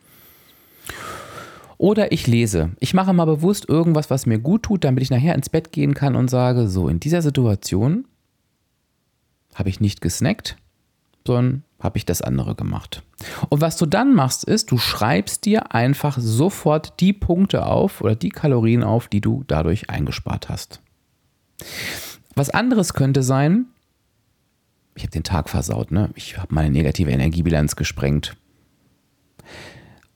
Oder 1.78 2.12
ich 2.12 2.26
lese. 2.26 2.70
Ich 2.80 2.94
mache 2.94 3.12
mal 3.12 3.24
bewusst 3.24 3.68
irgendwas, 3.68 4.10
was 4.10 4.26
mir 4.26 4.38
gut 4.38 4.62
tut, 4.64 4.84
damit 4.84 5.02
ich 5.02 5.10
nachher 5.10 5.34
ins 5.34 5.48
Bett 5.48 5.72
gehen 5.72 5.94
kann 5.94 6.16
und 6.16 6.28
sage, 6.28 6.68
so, 6.68 6.88
in 6.88 7.00
dieser 7.00 7.22
Situation 7.22 8.06
habe 9.54 9.68
ich 9.68 9.80
nicht 9.80 10.00
gesnackt, 10.00 10.56
sondern 11.26 11.64
habe 11.80 11.98
ich 11.98 12.06
das 12.06 12.22
andere 12.22 12.54
gemacht. 12.54 13.02
Und 13.48 13.60
was 13.60 13.76
du 13.76 13.86
dann 13.86 14.14
machst, 14.14 14.44
ist, 14.44 14.70
du 14.70 14.78
schreibst 14.78 15.44
dir 15.44 15.74
einfach 15.74 16.16
sofort 16.18 17.00
die 17.00 17.12
Punkte 17.12 17.66
auf 17.66 18.00
oder 18.00 18.14
die 18.14 18.30
Kalorien 18.30 18.82
auf, 18.82 19.08
die 19.08 19.20
du 19.20 19.44
dadurch 19.46 19.90
eingespart 19.90 20.48
hast. 20.48 20.80
Was 22.36 22.50
anderes 22.50 22.92
könnte 22.92 23.22
sein, 23.22 23.64
ich 24.94 25.02
habe 25.02 25.10
den 25.10 25.24
Tag 25.24 25.48
versaut, 25.48 25.90
ne? 25.90 26.10
ich 26.14 26.38
habe 26.38 26.54
meine 26.54 26.70
negative 26.70 27.10
Energiebilanz 27.10 27.76
gesprengt. 27.76 28.36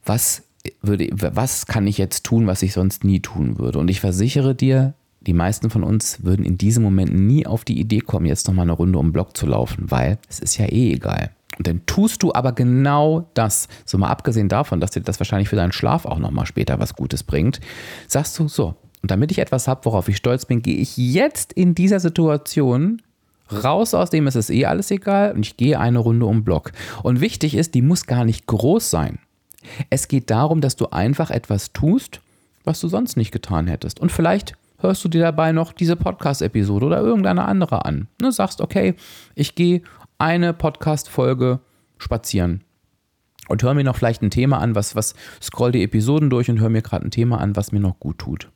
Was, 0.04 0.42
würde, 0.82 1.08
was 1.12 1.66
kann 1.66 1.86
ich 1.86 1.96
jetzt 1.96 2.24
tun, 2.24 2.46
was 2.46 2.62
ich 2.62 2.74
sonst 2.74 3.04
nie 3.04 3.20
tun 3.20 3.58
würde? 3.58 3.78
Und 3.78 3.88
ich 3.88 4.00
versichere 4.00 4.54
dir, 4.54 4.94
die 5.22 5.32
meisten 5.32 5.70
von 5.70 5.82
uns 5.82 6.22
würden 6.22 6.44
in 6.44 6.58
diesem 6.58 6.82
Moment 6.82 7.14
nie 7.14 7.46
auf 7.46 7.64
die 7.64 7.80
Idee 7.80 8.00
kommen, 8.00 8.26
jetzt 8.26 8.46
nochmal 8.46 8.64
eine 8.64 8.72
Runde 8.72 8.98
um 8.98 9.06
den 9.06 9.12
Block 9.12 9.34
zu 9.34 9.46
laufen, 9.46 9.90
weil 9.90 10.18
es 10.28 10.40
ist 10.40 10.58
ja 10.58 10.66
eh 10.66 10.92
egal. 10.92 11.30
Und 11.56 11.66
dann 11.66 11.84
tust 11.86 12.22
du 12.22 12.34
aber 12.34 12.52
genau 12.52 13.30
das, 13.32 13.68
so 13.86 13.96
mal 13.96 14.08
abgesehen 14.08 14.48
davon, 14.48 14.80
dass 14.80 14.92
dir 14.92 15.00
das 15.00 15.20
wahrscheinlich 15.20 15.48
für 15.48 15.56
deinen 15.56 15.72
Schlaf 15.72 16.04
auch 16.04 16.18
nochmal 16.18 16.46
später 16.46 16.78
was 16.78 16.94
Gutes 16.94 17.22
bringt, 17.22 17.60
sagst 18.08 18.38
du 18.38 18.48
so, 18.48 18.76
und 19.02 19.10
damit 19.10 19.30
ich 19.30 19.38
etwas 19.38 19.68
habe, 19.68 19.84
worauf 19.84 20.08
ich 20.08 20.16
stolz 20.16 20.44
bin, 20.44 20.62
gehe 20.62 20.76
ich 20.76 20.96
jetzt 20.96 21.52
in 21.52 21.74
dieser 21.74 22.00
Situation 22.00 23.02
raus 23.52 23.94
aus 23.94 24.10
dem, 24.10 24.26
es 24.26 24.36
ist 24.36 24.50
eh 24.50 24.66
alles 24.66 24.90
egal 24.90 25.32
und 25.32 25.44
ich 25.44 25.56
gehe 25.56 25.78
eine 25.78 25.98
Runde 25.98 26.26
um 26.26 26.44
Block. 26.44 26.72
Und 27.02 27.20
wichtig 27.20 27.54
ist, 27.54 27.74
die 27.74 27.82
muss 27.82 28.06
gar 28.06 28.24
nicht 28.24 28.46
groß 28.46 28.90
sein. 28.90 29.18
Es 29.88 30.08
geht 30.08 30.30
darum, 30.30 30.60
dass 30.60 30.76
du 30.76 30.88
einfach 30.90 31.30
etwas 31.30 31.72
tust, 31.72 32.20
was 32.64 32.80
du 32.80 32.88
sonst 32.88 33.16
nicht 33.16 33.32
getan 33.32 33.66
hättest. 33.66 34.00
Und 34.00 34.12
vielleicht 34.12 34.54
hörst 34.78 35.04
du 35.04 35.08
dir 35.08 35.22
dabei 35.22 35.52
noch 35.52 35.72
diese 35.72 35.96
Podcast-Episode 35.96 36.86
oder 36.86 37.00
irgendeine 37.00 37.44
andere 37.44 37.84
an. 37.84 38.08
Ne, 38.20 38.32
sagst, 38.32 38.60
okay, 38.60 38.94
ich 39.34 39.54
gehe 39.54 39.82
eine 40.18 40.52
Podcast-Folge 40.52 41.60
spazieren 41.98 42.62
und 43.50 43.62
hör 43.62 43.74
mir 43.74 43.84
noch 43.84 43.96
vielleicht 43.96 44.22
ein 44.22 44.30
Thema 44.30 44.58
an, 44.58 44.74
was, 44.74 44.94
was 44.94 45.14
scroll 45.42 45.72
die 45.72 45.82
Episoden 45.82 46.30
durch 46.30 46.48
und 46.48 46.60
hör 46.60 46.68
mir 46.68 46.82
gerade 46.82 47.06
ein 47.06 47.10
Thema 47.10 47.40
an, 47.40 47.56
was 47.56 47.72
mir 47.72 47.80
noch 47.80 47.98
gut 47.98 48.18
tut. 48.18 48.48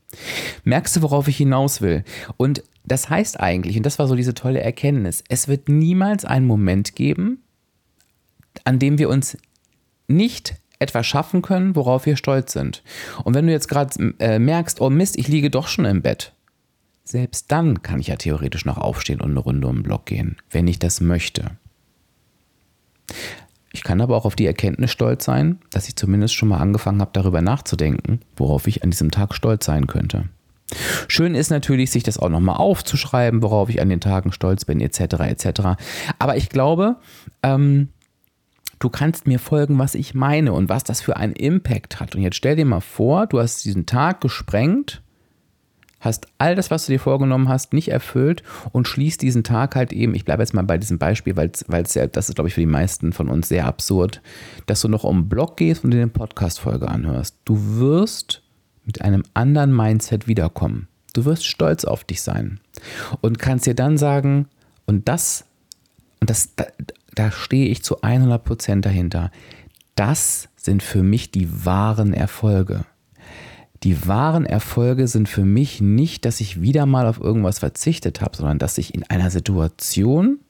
Merkst 0.63 0.97
du, 0.97 1.03
worauf 1.03 1.27
ich 1.27 1.37
hinaus 1.37 1.81
will? 1.81 2.05
Und 2.37 2.63
das 2.85 3.11
heißt 3.11 3.41
eigentlich, 3.41 3.77
und 3.77 3.85
das 3.85 3.99
war 3.99 4.07
so 4.07 4.15
diese 4.15 4.35
tolle 4.35 4.61
Erkenntnis, 4.61 5.25
es 5.29 5.49
wird 5.49 5.69
niemals 5.69 6.25
einen 6.25 6.47
Moment 6.47 6.95
geben, 6.95 7.43
an 8.63 8.79
dem 8.79 8.99
wir 8.99 9.09
uns 9.09 9.37
nicht 10.07 10.55
etwas 10.79 11.07
schaffen 11.07 11.43
können, 11.43 11.75
worauf 11.75 12.07
wir 12.07 12.17
stolz 12.17 12.53
sind. 12.53 12.83
Und 13.25 13.35
wenn 13.35 13.47
du 13.47 13.53
jetzt 13.53 13.69
gerade 13.69 14.15
äh, 14.19 14.39
merkst, 14.39 14.81
oh 14.81 14.91
Mist, 14.91 15.19
ich 15.19 15.29
liege 15.29 15.51
doch 15.51 15.67
schon 15.67 15.87
im 15.87 16.03
Bett, 16.03 16.33
selbst 17.05 17.51
dann 17.51 17.83
kann 17.83 18.01
ich 18.01 18.09
ja 18.09 18.17
theoretisch 18.17 18.65
noch 18.65 18.79
aufstehen 18.79 19.21
und 19.21 19.31
eine 19.31 19.41
Runde 19.41 19.67
um 19.67 19.77
den 19.79 19.83
Block 19.83 20.07
gehen, 20.07 20.37
wenn 20.51 20.69
ich 20.69 20.79
das 20.79 21.01
möchte. 21.01 21.51
Ich 23.75 23.83
kann 23.83 24.01
aber 24.01 24.17
auch 24.17 24.25
auf 24.25 24.37
die 24.37 24.47
Erkenntnis 24.47 24.93
stolz 24.93 25.25
sein, 25.25 25.59
dass 25.73 25.89
ich 25.89 25.97
zumindest 25.97 26.35
schon 26.35 26.49
mal 26.49 26.59
angefangen 26.59 27.01
habe, 27.01 27.11
darüber 27.13 27.43
nachzudenken, 27.43 28.21
worauf 28.37 28.69
ich 28.69 28.85
an 28.85 28.91
diesem 28.91 29.11
Tag 29.11 29.35
stolz 29.35 29.67
sein 29.67 29.89
könnte. 29.89 30.29
Schön 31.09 31.35
ist 31.35 31.51
natürlich, 31.51 31.91
sich 31.91 32.05
das 32.05 32.17
auch 32.17 32.29
nochmal 32.29 32.57
aufzuschreiben, 32.57 33.43
worauf 33.43 33.69
ich 33.69 33.83
an 33.83 33.89
den 33.89 34.01
Tagen 34.01 34.31
stolz 34.31 34.65
bin, 34.65 34.81
etc. 34.81 35.01
etc. 35.01 35.61
Aber 36.21 36.37
ich 36.37 36.51
glaube, 36.51 36.97
ähm, 37.43 37.89
du 38.79 38.91
kannst 38.91 39.27
mir 39.27 39.41
folgen, 39.41 39.77
was 39.77 39.97
ich 39.97 40.15
meine 40.15 40.53
und 40.53 40.69
was 40.69 40.85
das 40.85 41.01
für 41.01 41.17
einen 41.17 41.33
Impact 41.33 41.99
hat. 41.99 42.15
Und 42.15 42.23
jetzt 42.23 42.37
stell 42.37 42.55
dir 42.55 42.65
mal 42.65 42.81
vor, 42.81 43.27
du 43.27 43.41
hast 43.41 43.65
diesen 43.65 43.87
Tag 43.87 44.21
gesprengt 44.21 45.03
hast 46.05 46.27
all 46.39 46.55
das, 46.55 46.71
was 46.71 46.87
du 46.87 46.93
dir 46.93 47.01
vorgenommen 47.01 47.49
hast, 47.49 47.73
nicht 47.73 47.89
erfüllt 47.89 48.43
und 48.73 48.87
schließt 48.87 49.23
diesen 49.23 49.45
Tag 49.45 49.75
halt 49.75 49.93
eben, 49.93 50.15
ich 50.15 50.25
bleibe 50.25 50.43
jetzt 50.43 50.55
mal 50.55 50.63
bei 50.63 50.79
diesem 50.79 50.99
Beispiel, 50.99 51.37
weil 51.37 51.51
ja, 51.95 52.07
das 52.07 52.29
ist, 52.29 52.35
glaube 52.35 52.49
ich, 52.49 52.55
für 52.55 52.61
die 52.61 52.67
meisten 52.67 53.13
von 53.13 53.29
uns 53.29 53.49
sehr 53.49 53.67
absurd, 53.67 54.21
dass 54.67 54.81
du 54.81 54.89
noch 54.89 55.05
um 55.05 55.23
den 55.23 55.29
Blog 55.29 55.57
gehst 55.57 55.85
und 55.85 55.91
dir 55.91 56.03
eine 56.03 56.09
Podcast-Folge 56.09 56.89
anhörst. 56.89 57.37
Du 57.45 57.79
wirst 57.79 58.43
mit 58.85 59.03
einem 59.03 59.23
anderen 59.33 59.75
Mindset 59.75 60.29
wiederkommen. 60.29 60.89
Du 61.15 61.25
wirst 61.25 61.47
stolz 61.47 61.85
auf 61.85 62.05
dich 62.05 62.23
sein 62.23 62.61
und 63.21 63.39
kannst 63.39 63.67
dir 63.67 63.75
dann 63.75 63.97
sagen, 63.97 64.49
und 64.87 65.09
das, 65.09 65.45
und 66.21 66.29
das, 66.29 66.55
da, 66.57 66.67
da 67.15 67.31
stehe 67.31 67.69
ich 67.69 67.83
zu 67.83 68.03
100 68.03 68.45
Prozent 68.45 68.85
dahinter. 68.85 69.31
Das 69.95 70.49
sind 70.57 70.83
für 70.83 71.03
mich 71.03 71.31
die 71.31 71.65
wahren 71.65 72.13
Erfolge 72.13 72.85
die 73.85 74.07
wahren 74.07 74.47
Erfolge 74.47 75.07
sind 75.09 75.29
für 75.29 75.45
mich 75.45 75.83
nicht, 75.83 76.25
dass 76.25 76.41
ich 76.41 76.63
wieder 76.63 76.87
mal 76.87 77.07
auf 77.07 77.21
irgendwas 77.21 77.59
verzichtet 77.59 78.23
habe, 78.23 78.35
sondern 78.35 78.59
dass 78.59 78.79
ich 78.79 78.95
in 78.95 79.05
einer 79.05 79.31
Situation, 79.31 80.41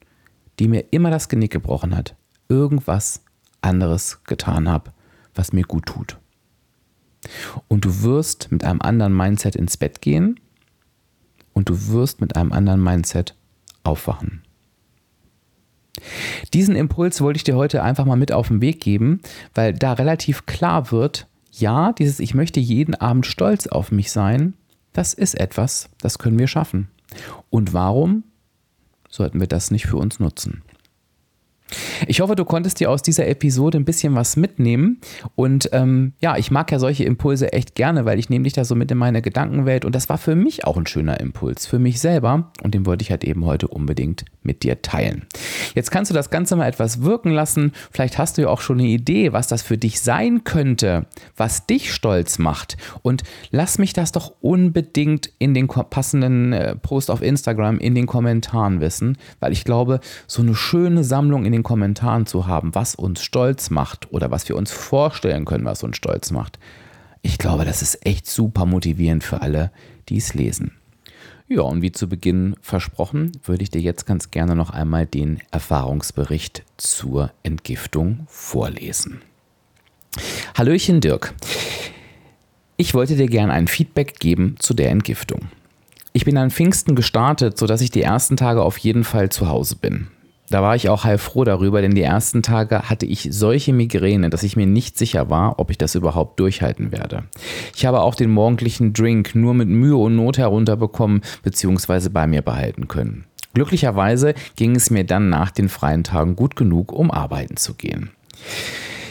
die 0.61 0.69
mir 0.69 0.85
immer 0.93 1.11
das 1.11 1.29
Genick 1.29 1.51
gebrochen 1.51 1.97
hat, 1.97 2.15
irgendwas 2.49 3.23
anderes 3.61 4.23
getan 4.25 4.69
habe, 4.69 4.93
was 5.35 5.53
mir 5.53 5.65
gut 5.65 5.87
tut. 5.87 6.19
Und 7.67 7.85
du 7.85 8.03
wirst 8.03 8.53
mit 8.53 8.63
einem 8.63 8.81
anderen 8.81 9.17
Mindset 9.17 9.57
ins 9.57 9.77
Bett 9.77 10.01
gehen 10.01 10.39
und 11.55 11.69
du 11.69 11.89
wirst 11.89 12.21
mit 12.21 12.37
einem 12.37 12.53
anderen 12.53 12.83
Mindset 12.83 13.35
aufwachen. 13.83 14.43
Diesen 16.53 16.77
Impuls 16.77 17.21
wollte 17.21 17.39
ich 17.39 17.45
dir 17.45 17.57
heute 17.57 17.83
einfach 17.83 18.05
mal 18.05 18.17
mit 18.17 18.31
auf 18.31 18.49
den 18.49 18.61
Weg 18.61 18.81
geben, 18.81 19.21
weil 19.55 19.73
da 19.73 19.95
relativ 19.95 20.47
klar 20.47 20.93
wird, 20.93 21.27
ja, 21.61 21.93
dieses 21.93 22.21
Ich 22.21 22.35
möchte 22.35 22.61
jeden 22.61 22.95
Abend 22.95 23.27
stolz 23.27 23.67
auf 23.67 23.93
mich 23.93 24.11
sein, 24.11 24.55
das 24.93 25.15
ist 25.15 25.35
etwas, 25.35 25.89
das 26.01 26.19
können 26.19 26.39
wir 26.39 26.47
schaffen. 26.47 26.89
Und 27.51 27.73
warum 27.73 28.25
sollten 29.09 29.41
wir 29.41 29.47
das 29.47 29.71
nicht 29.71 29.87
für 29.87 29.97
uns 29.97 30.21
nutzen? 30.21 30.63
Ich 32.07 32.21
hoffe, 32.21 32.37
du 32.37 32.45
konntest 32.45 32.81
dir 32.81 32.91
aus 32.91 33.03
dieser 33.03 33.27
Episode 33.27 33.79
ein 33.79 33.85
bisschen 33.85 34.15
was 34.15 34.37
mitnehmen. 34.37 35.01
Und 35.35 35.71
ähm, 35.73 36.13
ja, 36.21 36.37
ich 36.37 36.51
mag 36.51 36.71
ja 36.73 36.79
solche 36.79 37.05
Impulse 37.05 37.53
echt 37.53 37.75
gerne, 37.75 38.05
weil 38.05 38.19
ich 38.19 38.31
nehme 38.31 38.45
dich 38.45 38.53
da 38.53 38.65
so 38.65 38.75
mit 38.75 38.91
in 38.91 38.99
meine 38.99 39.23
Gedankenwelt. 39.23 39.85
Und 39.85 39.95
das 39.95 40.09
war 40.09 40.19
für 40.19 40.35
mich 40.35 40.65
auch 40.65 40.77
ein 40.77 40.87
schöner 40.87 41.21
Impuls, 41.21 41.67
für 41.67 41.79
mich 41.79 42.01
selber. 42.01 42.53
Und 42.63 42.75
den 42.75 42.87
wollte 42.87 43.03
ich 43.03 43.11
halt 43.11 43.25
eben 43.25 43.45
heute 43.45 43.69
unbedingt 43.69 44.25
mit 44.43 44.63
dir 44.63 44.83
teilen. 44.83 45.27
Jetzt 45.75 45.91
kannst 45.91 46.11
du 46.11 46.15
das 46.15 46.31
Ganze 46.31 46.57
mal 46.57 46.69
etwas 46.69 47.03
wirken 47.03 47.31
lassen. 47.31 47.73
Vielleicht 47.91 48.19
hast 48.19 48.39
du 48.39 48.43
ja 48.43 48.49
auch 48.49 48.61
schon 48.61 48.79
eine 48.79 48.89
Idee, 48.89 49.33
was 49.33 49.49
das 49.49 49.63
für 49.63 49.79
dich 49.79 50.01
sein 50.01 50.45
könnte, 50.45 51.07
was 51.37 51.67
dich 51.67 51.93
stolz 51.93 52.39
macht. 52.39 52.77
Und 53.03 53.23
lass 53.51 53.79
mich 53.79 53.93
das 53.93 54.13
doch 54.13 54.35
unbedingt 54.41 55.31
in 55.39 55.55
den 55.55 55.67
passenden 55.67 56.53
äh, 56.53 56.77
Post 56.77 57.11
auf 57.11 57.23
Instagram 57.23 57.79
in 57.79 57.95
den 57.95 58.07
Kommentaren 58.07 58.81
wissen, 58.81 59.19
weil 59.41 59.53
ich 59.53 59.65
glaube, 59.65 60.01
so 60.27 60.43
eine 60.43 60.55
schöne 60.55 61.03
Sammlung 61.03 61.45
in 61.45 61.53
den 61.53 61.63
Kommentaren 61.65 62.27
zu 62.27 62.47
haben, 62.47 62.73
was 62.77 62.95
uns 62.95 63.23
stolz 63.23 63.71
macht 63.71 64.13
oder 64.13 64.31
was 64.31 64.49
wir 64.49 64.57
uns 64.57 64.71
vorstellen 64.71 65.45
können, 65.45 65.65
was 65.65 65.83
uns 65.83 65.97
stolz 65.97 66.31
macht. 66.31 66.61
Ich 67.23 67.39
glaube, 67.39 67.65
das 67.65 67.83
ist 67.83 68.07
echt 68.07 68.29
super 68.29 68.67
motivierend 68.67 69.25
für 69.25 69.43
alle, 69.43 69.73
die 70.09 70.19
es 70.19 70.35
lesen. 70.35 70.77
Ja, 71.49 71.63
und 71.63 71.83
wie 71.83 71.93
zu 71.93 72.09
Beginn 72.09 72.55
versprochen, 72.61 73.33
würde 73.45 73.65
ich 73.65 73.71
dir 73.71 73.81
jetzt 73.81 74.07
ganz 74.07 74.31
gerne 74.31 74.55
noch 74.55 74.71
einmal 74.71 75.07
den 75.07 75.41
Erfahrungsbericht 75.51 76.63
zur 76.77 77.33
Entgiftung 77.43 78.21
vorlesen. 78.29 79.23
Hallöchen 80.57 81.01
Dirk. 81.01 81.35
Ich 82.77 82.95
wollte 82.95 83.17
dir 83.17 83.27
gerne 83.27 83.53
ein 83.53 83.69
Feedback 83.69 84.19
geben 84.21 84.57
zu 84.59 84.75
der 84.75 84.91
Entgiftung. 84.91 85.49
Ich 86.13 86.25
bin 86.25 86.37
an 86.37 86.51
Pfingsten 86.51 86.95
gestartet, 86.95 87.59
sodass 87.59 87.81
ich 87.81 87.91
die 87.91 88.03
ersten 88.03 88.37
Tage 88.37 88.63
auf 88.63 88.79
jeden 88.79 89.05
Fall 89.05 89.31
zu 89.31 89.49
Hause 89.49 89.77
bin. 89.77 90.09
Da 90.51 90.61
war 90.63 90.77
ich 90.77 90.89
auch 90.91 91.05
heilfroh 91.05 91.45
darüber, 91.45 91.81
denn 91.81 91.95
die 91.95 92.03
ersten 92.03 92.43
Tage 92.43 92.91
hatte 92.91 93.07
ich 93.07 93.29
solche 93.31 93.73
Migräne, 93.73 94.29
dass 94.29 94.43
ich 94.43 94.57
mir 94.57 94.67
nicht 94.67 94.99
sicher 94.99 95.31
war, 95.31 95.59
ob 95.59 95.71
ich 95.71 95.79
das 95.79 95.95
überhaupt 95.95 96.39
durchhalten 96.39 96.93
werde. 96.93 97.25
Ich 97.75 97.87
habe 97.87 98.01
auch 98.01 98.15
den 98.15 98.31
morgendlichen 98.31 98.93
Drink 98.93 99.35
nur 99.35 99.55
mit 99.55 99.69
Mühe 99.69 99.97
und 99.97 100.17
Not 100.17 100.37
herunterbekommen 100.37 101.23
bzw. 101.43 102.11
bei 102.11 102.27
mir 102.27 102.43
behalten 102.43 102.89
können. 102.89 103.25
Glücklicherweise 103.55 104.35
ging 104.57 104.77
es 104.77 104.91
mir 104.91 105.05
dann 105.05 105.31
nach 105.31 105.51
den 105.51 105.69
freien 105.69 106.05
Tagen 106.05 106.37
gut 106.37 106.57
genug, 106.57 106.93
um 106.93 107.11
arbeiten 107.11 107.57
zu 107.57 107.75
gehen. 107.75 108.11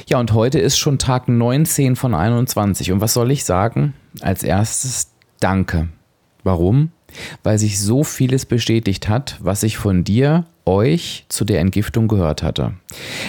Ja, 0.08 0.20
und 0.20 0.34
heute 0.34 0.60
ist 0.60 0.78
schon 0.78 1.00
Tag 1.00 1.30
19 1.30 1.96
von 1.96 2.14
21. 2.14 2.92
Und 2.92 3.02
was 3.02 3.14
soll 3.14 3.32
ich 3.32 3.46
sagen? 3.46 3.94
Als 4.22 4.44
erstes 4.44 5.10
Danke. 5.40 5.88
Warum? 6.44 6.92
Weil 7.42 7.58
sich 7.58 7.80
so 7.80 8.04
vieles 8.04 8.46
bestätigt 8.46 9.08
hat, 9.08 9.38
was 9.42 9.64
ich 9.64 9.78
von 9.78 10.04
dir 10.04 10.46
euch 10.66 11.26
zu 11.30 11.46
der 11.46 11.60
Entgiftung 11.60 12.08
gehört 12.08 12.44
hatte. 12.44 12.74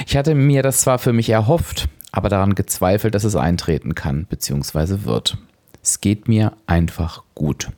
Ich 0.06 0.16
hatte 0.16 0.34
mir 0.34 0.62
das 0.62 0.80
zwar 0.80 0.98
für 0.98 1.12
mich 1.12 1.30
erhofft, 1.30 1.88
aber 2.12 2.28
daran 2.28 2.54
gezweifelt, 2.54 3.14
dass 3.14 3.24
es 3.24 3.36
eintreten 3.36 3.94
kann 3.94 4.26
bzw. 4.26 5.04
wird. 5.04 5.38
Es 5.82 6.00
geht 6.00 6.28
mir 6.28 6.52
einfach 6.66 7.22
gut. 7.34 7.68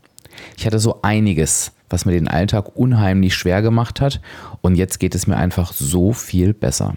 Ich 0.56 0.66
hatte 0.66 0.78
so 0.78 1.00
einiges, 1.02 1.72
was 1.88 2.04
mir 2.04 2.12
den 2.12 2.28
Alltag 2.28 2.76
unheimlich 2.76 3.34
schwer 3.34 3.62
gemacht 3.62 4.00
hat 4.00 4.20
und 4.60 4.74
jetzt 4.76 5.00
geht 5.00 5.14
es 5.14 5.26
mir 5.26 5.36
einfach 5.36 5.72
so 5.72 6.12
viel 6.12 6.52
besser. 6.52 6.94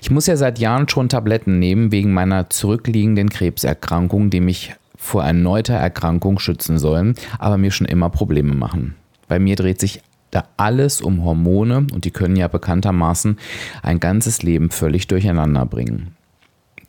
Ich 0.00 0.10
muss 0.10 0.26
ja 0.26 0.36
seit 0.36 0.58
Jahren 0.58 0.88
schon 0.88 1.08
Tabletten 1.08 1.58
nehmen 1.58 1.92
wegen 1.92 2.12
meiner 2.12 2.50
zurückliegenden 2.50 3.28
Krebserkrankung, 3.28 4.30
die 4.30 4.40
mich 4.40 4.74
vor 4.96 5.24
erneuter 5.24 5.74
Erkrankung 5.74 6.38
schützen 6.38 6.78
sollen, 6.78 7.14
aber 7.38 7.56
mir 7.56 7.70
schon 7.70 7.86
immer 7.86 8.10
Probleme 8.10 8.54
machen. 8.54 8.94
Bei 9.28 9.38
mir 9.38 9.56
dreht 9.56 9.80
sich 9.80 10.02
da 10.30 10.44
alles 10.56 11.00
um 11.00 11.24
Hormone 11.24 11.86
und 11.92 12.04
die 12.04 12.10
können 12.10 12.36
ja 12.36 12.48
bekanntermaßen 12.48 13.38
ein 13.82 14.00
ganzes 14.00 14.42
Leben 14.42 14.70
völlig 14.70 15.06
durcheinander 15.06 15.66
bringen. 15.66 16.14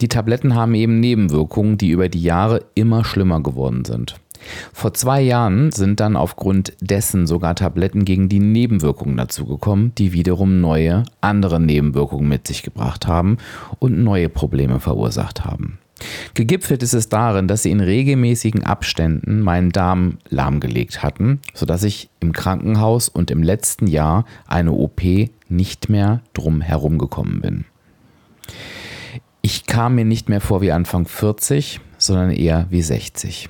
Die 0.01 0.07
Tabletten 0.07 0.55
haben 0.55 0.73
eben 0.73 0.99
Nebenwirkungen, 0.99 1.77
die 1.77 1.91
über 1.91 2.09
die 2.09 2.23
Jahre 2.23 2.63
immer 2.73 3.03
schlimmer 3.03 3.41
geworden 3.41 3.85
sind. 3.85 4.15
Vor 4.73 4.93
zwei 4.93 5.21
Jahren 5.21 5.71
sind 5.71 5.99
dann 5.99 6.15
aufgrund 6.15 6.73
dessen 6.81 7.27
sogar 7.27 7.55
Tabletten 7.55 8.05
gegen 8.05 8.27
die 8.27 8.39
Nebenwirkungen 8.39 9.17
dazugekommen, 9.17 9.93
die 9.95 10.13
wiederum 10.13 10.59
neue, 10.59 11.03
andere 11.21 11.59
Nebenwirkungen 11.59 12.27
mit 12.27 12.47
sich 12.47 12.63
gebracht 12.63 13.05
haben 13.05 13.37
und 13.77 14.03
neue 14.03 14.29
Probleme 14.29 14.79
verursacht 14.79 15.45
haben. 15.45 15.77
Gegipfelt 16.33 16.83
ist 16.83 16.93
es 16.93 17.09
darin, 17.09 17.47
dass 17.47 17.63
sie 17.63 17.71
in 17.71 17.81
regelmäßigen 17.81 18.63
Abständen 18.63 19.41
meinen 19.41 19.71
Darm 19.71 20.17
lahmgelegt 20.29 21.03
hatten, 21.03 21.39
sodass 21.53 21.83
ich 21.83 22.09
im 22.19 22.31
Krankenhaus 22.33 23.09
und 23.09 23.31
im 23.31 23.43
letzten 23.43 23.87
Jahr 23.87 24.25
eine 24.47 24.71
OP 24.73 25.01
nicht 25.49 25.89
mehr 25.89 26.21
drum 26.33 26.61
herum 26.61 26.97
gekommen 26.97 27.41
bin. 27.41 27.65
Ich 29.41 29.65
kam 29.65 29.95
mir 29.95 30.05
nicht 30.05 30.29
mehr 30.29 30.41
vor 30.41 30.61
wie 30.61 30.71
Anfang 30.71 31.07
40, 31.07 31.79
sondern 31.97 32.31
eher 32.31 32.67
wie 32.69 32.81
60. 32.81 33.49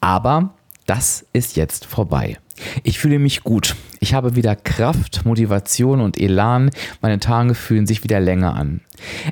Aber 0.00 0.54
das 0.86 1.26
ist 1.32 1.56
jetzt 1.56 1.84
vorbei. 1.84 2.38
Ich 2.82 2.98
fühle 2.98 3.18
mich 3.18 3.42
gut. 3.42 3.76
Ich 4.00 4.14
habe 4.14 4.34
wieder 4.34 4.56
Kraft, 4.56 5.24
Motivation 5.24 6.00
und 6.00 6.18
Elan. 6.18 6.70
Meine 7.00 7.20
Tage 7.20 7.54
fühlen 7.54 7.86
sich 7.86 8.02
wieder 8.02 8.20
länger 8.20 8.54
an. 8.54 8.80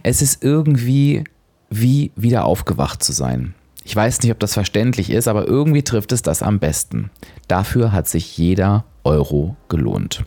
Es 0.02 0.22
ist 0.22 0.44
irgendwie 0.44 1.24
wie 1.70 2.12
wieder 2.16 2.44
aufgewacht 2.44 3.02
zu 3.02 3.12
sein. 3.12 3.54
Ich 3.84 3.96
weiß 3.96 4.22
nicht, 4.22 4.32
ob 4.32 4.38
das 4.38 4.54
verständlich 4.54 5.10
ist, 5.10 5.28
aber 5.28 5.46
irgendwie 5.46 5.82
trifft 5.82 6.12
es 6.12 6.22
das 6.22 6.42
am 6.42 6.58
besten. 6.58 7.10
Dafür 7.46 7.92
hat 7.92 8.06
sich 8.06 8.36
jeder 8.36 8.84
Euro 9.04 9.56
gelohnt. 9.68 10.24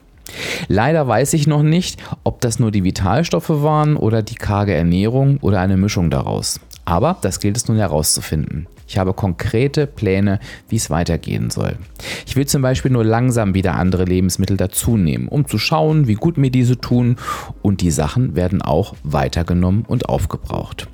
Leider 0.67 1.07
weiß 1.07 1.33
ich 1.33 1.47
noch 1.47 1.63
nicht, 1.63 2.01
ob 2.23 2.41
das 2.41 2.59
nur 2.59 2.71
die 2.71 2.83
Vitalstoffe 2.83 3.49
waren 3.49 3.97
oder 3.97 4.23
die 4.23 4.35
karge 4.35 4.73
Ernährung 4.73 5.37
oder 5.41 5.59
eine 5.59 5.77
Mischung 5.77 6.09
daraus. 6.09 6.59
Aber 6.85 7.17
das 7.21 7.39
gilt 7.39 7.57
es 7.57 7.67
nun 7.67 7.77
herauszufinden. 7.77 8.67
Ich 8.87 8.97
habe 8.97 9.13
konkrete 9.13 9.87
Pläne, 9.87 10.39
wie 10.67 10.75
es 10.75 10.89
weitergehen 10.89 11.49
soll. 11.49 11.77
Ich 12.25 12.35
will 12.35 12.45
zum 12.45 12.61
Beispiel 12.61 12.91
nur 12.91 13.05
langsam 13.05 13.53
wieder 13.53 13.75
andere 13.75 14.03
Lebensmittel 14.03 14.57
dazunehmen, 14.57 15.29
um 15.29 15.47
zu 15.47 15.57
schauen, 15.57 16.07
wie 16.07 16.15
gut 16.15 16.37
mir 16.37 16.51
diese 16.51 16.77
tun. 16.77 17.15
Und 17.61 17.79
die 17.79 17.91
Sachen 17.91 18.35
werden 18.35 18.61
auch 18.61 18.95
weitergenommen 19.03 19.85
und 19.87 20.09
aufgebraucht. 20.09 20.89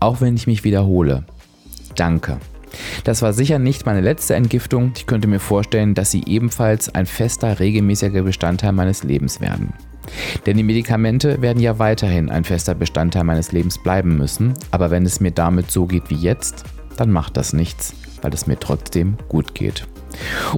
Auch 0.00 0.20
wenn 0.20 0.34
ich 0.34 0.46
mich 0.46 0.64
wiederhole. 0.64 1.24
Danke. 1.94 2.38
Das 3.04 3.22
war 3.22 3.32
sicher 3.32 3.58
nicht 3.58 3.86
meine 3.86 4.00
letzte 4.00 4.34
Entgiftung. 4.34 4.92
Ich 4.96 5.06
könnte 5.06 5.28
mir 5.28 5.40
vorstellen, 5.40 5.94
dass 5.94 6.10
sie 6.10 6.24
ebenfalls 6.26 6.94
ein 6.94 7.06
fester, 7.06 7.60
regelmäßiger 7.60 8.22
Bestandteil 8.22 8.72
meines 8.72 9.02
Lebens 9.02 9.40
werden. 9.40 9.72
Denn 10.46 10.56
die 10.56 10.62
Medikamente 10.62 11.42
werden 11.42 11.62
ja 11.62 11.78
weiterhin 11.78 12.30
ein 12.30 12.44
fester 12.44 12.74
Bestandteil 12.74 13.24
meines 13.24 13.52
Lebens 13.52 13.82
bleiben 13.82 14.16
müssen, 14.16 14.54
aber 14.70 14.90
wenn 14.90 15.04
es 15.04 15.20
mir 15.20 15.30
damit 15.30 15.70
so 15.70 15.86
geht 15.86 16.10
wie 16.10 16.16
jetzt, 16.16 16.64
dann 16.96 17.10
macht 17.10 17.36
das 17.36 17.52
nichts, 17.52 17.94
weil 18.22 18.32
es 18.32 18.46
mir 18.46 18.58
trotzdem 18.58 19.16
gut 19.28 19.54
geht. 19.54 19.86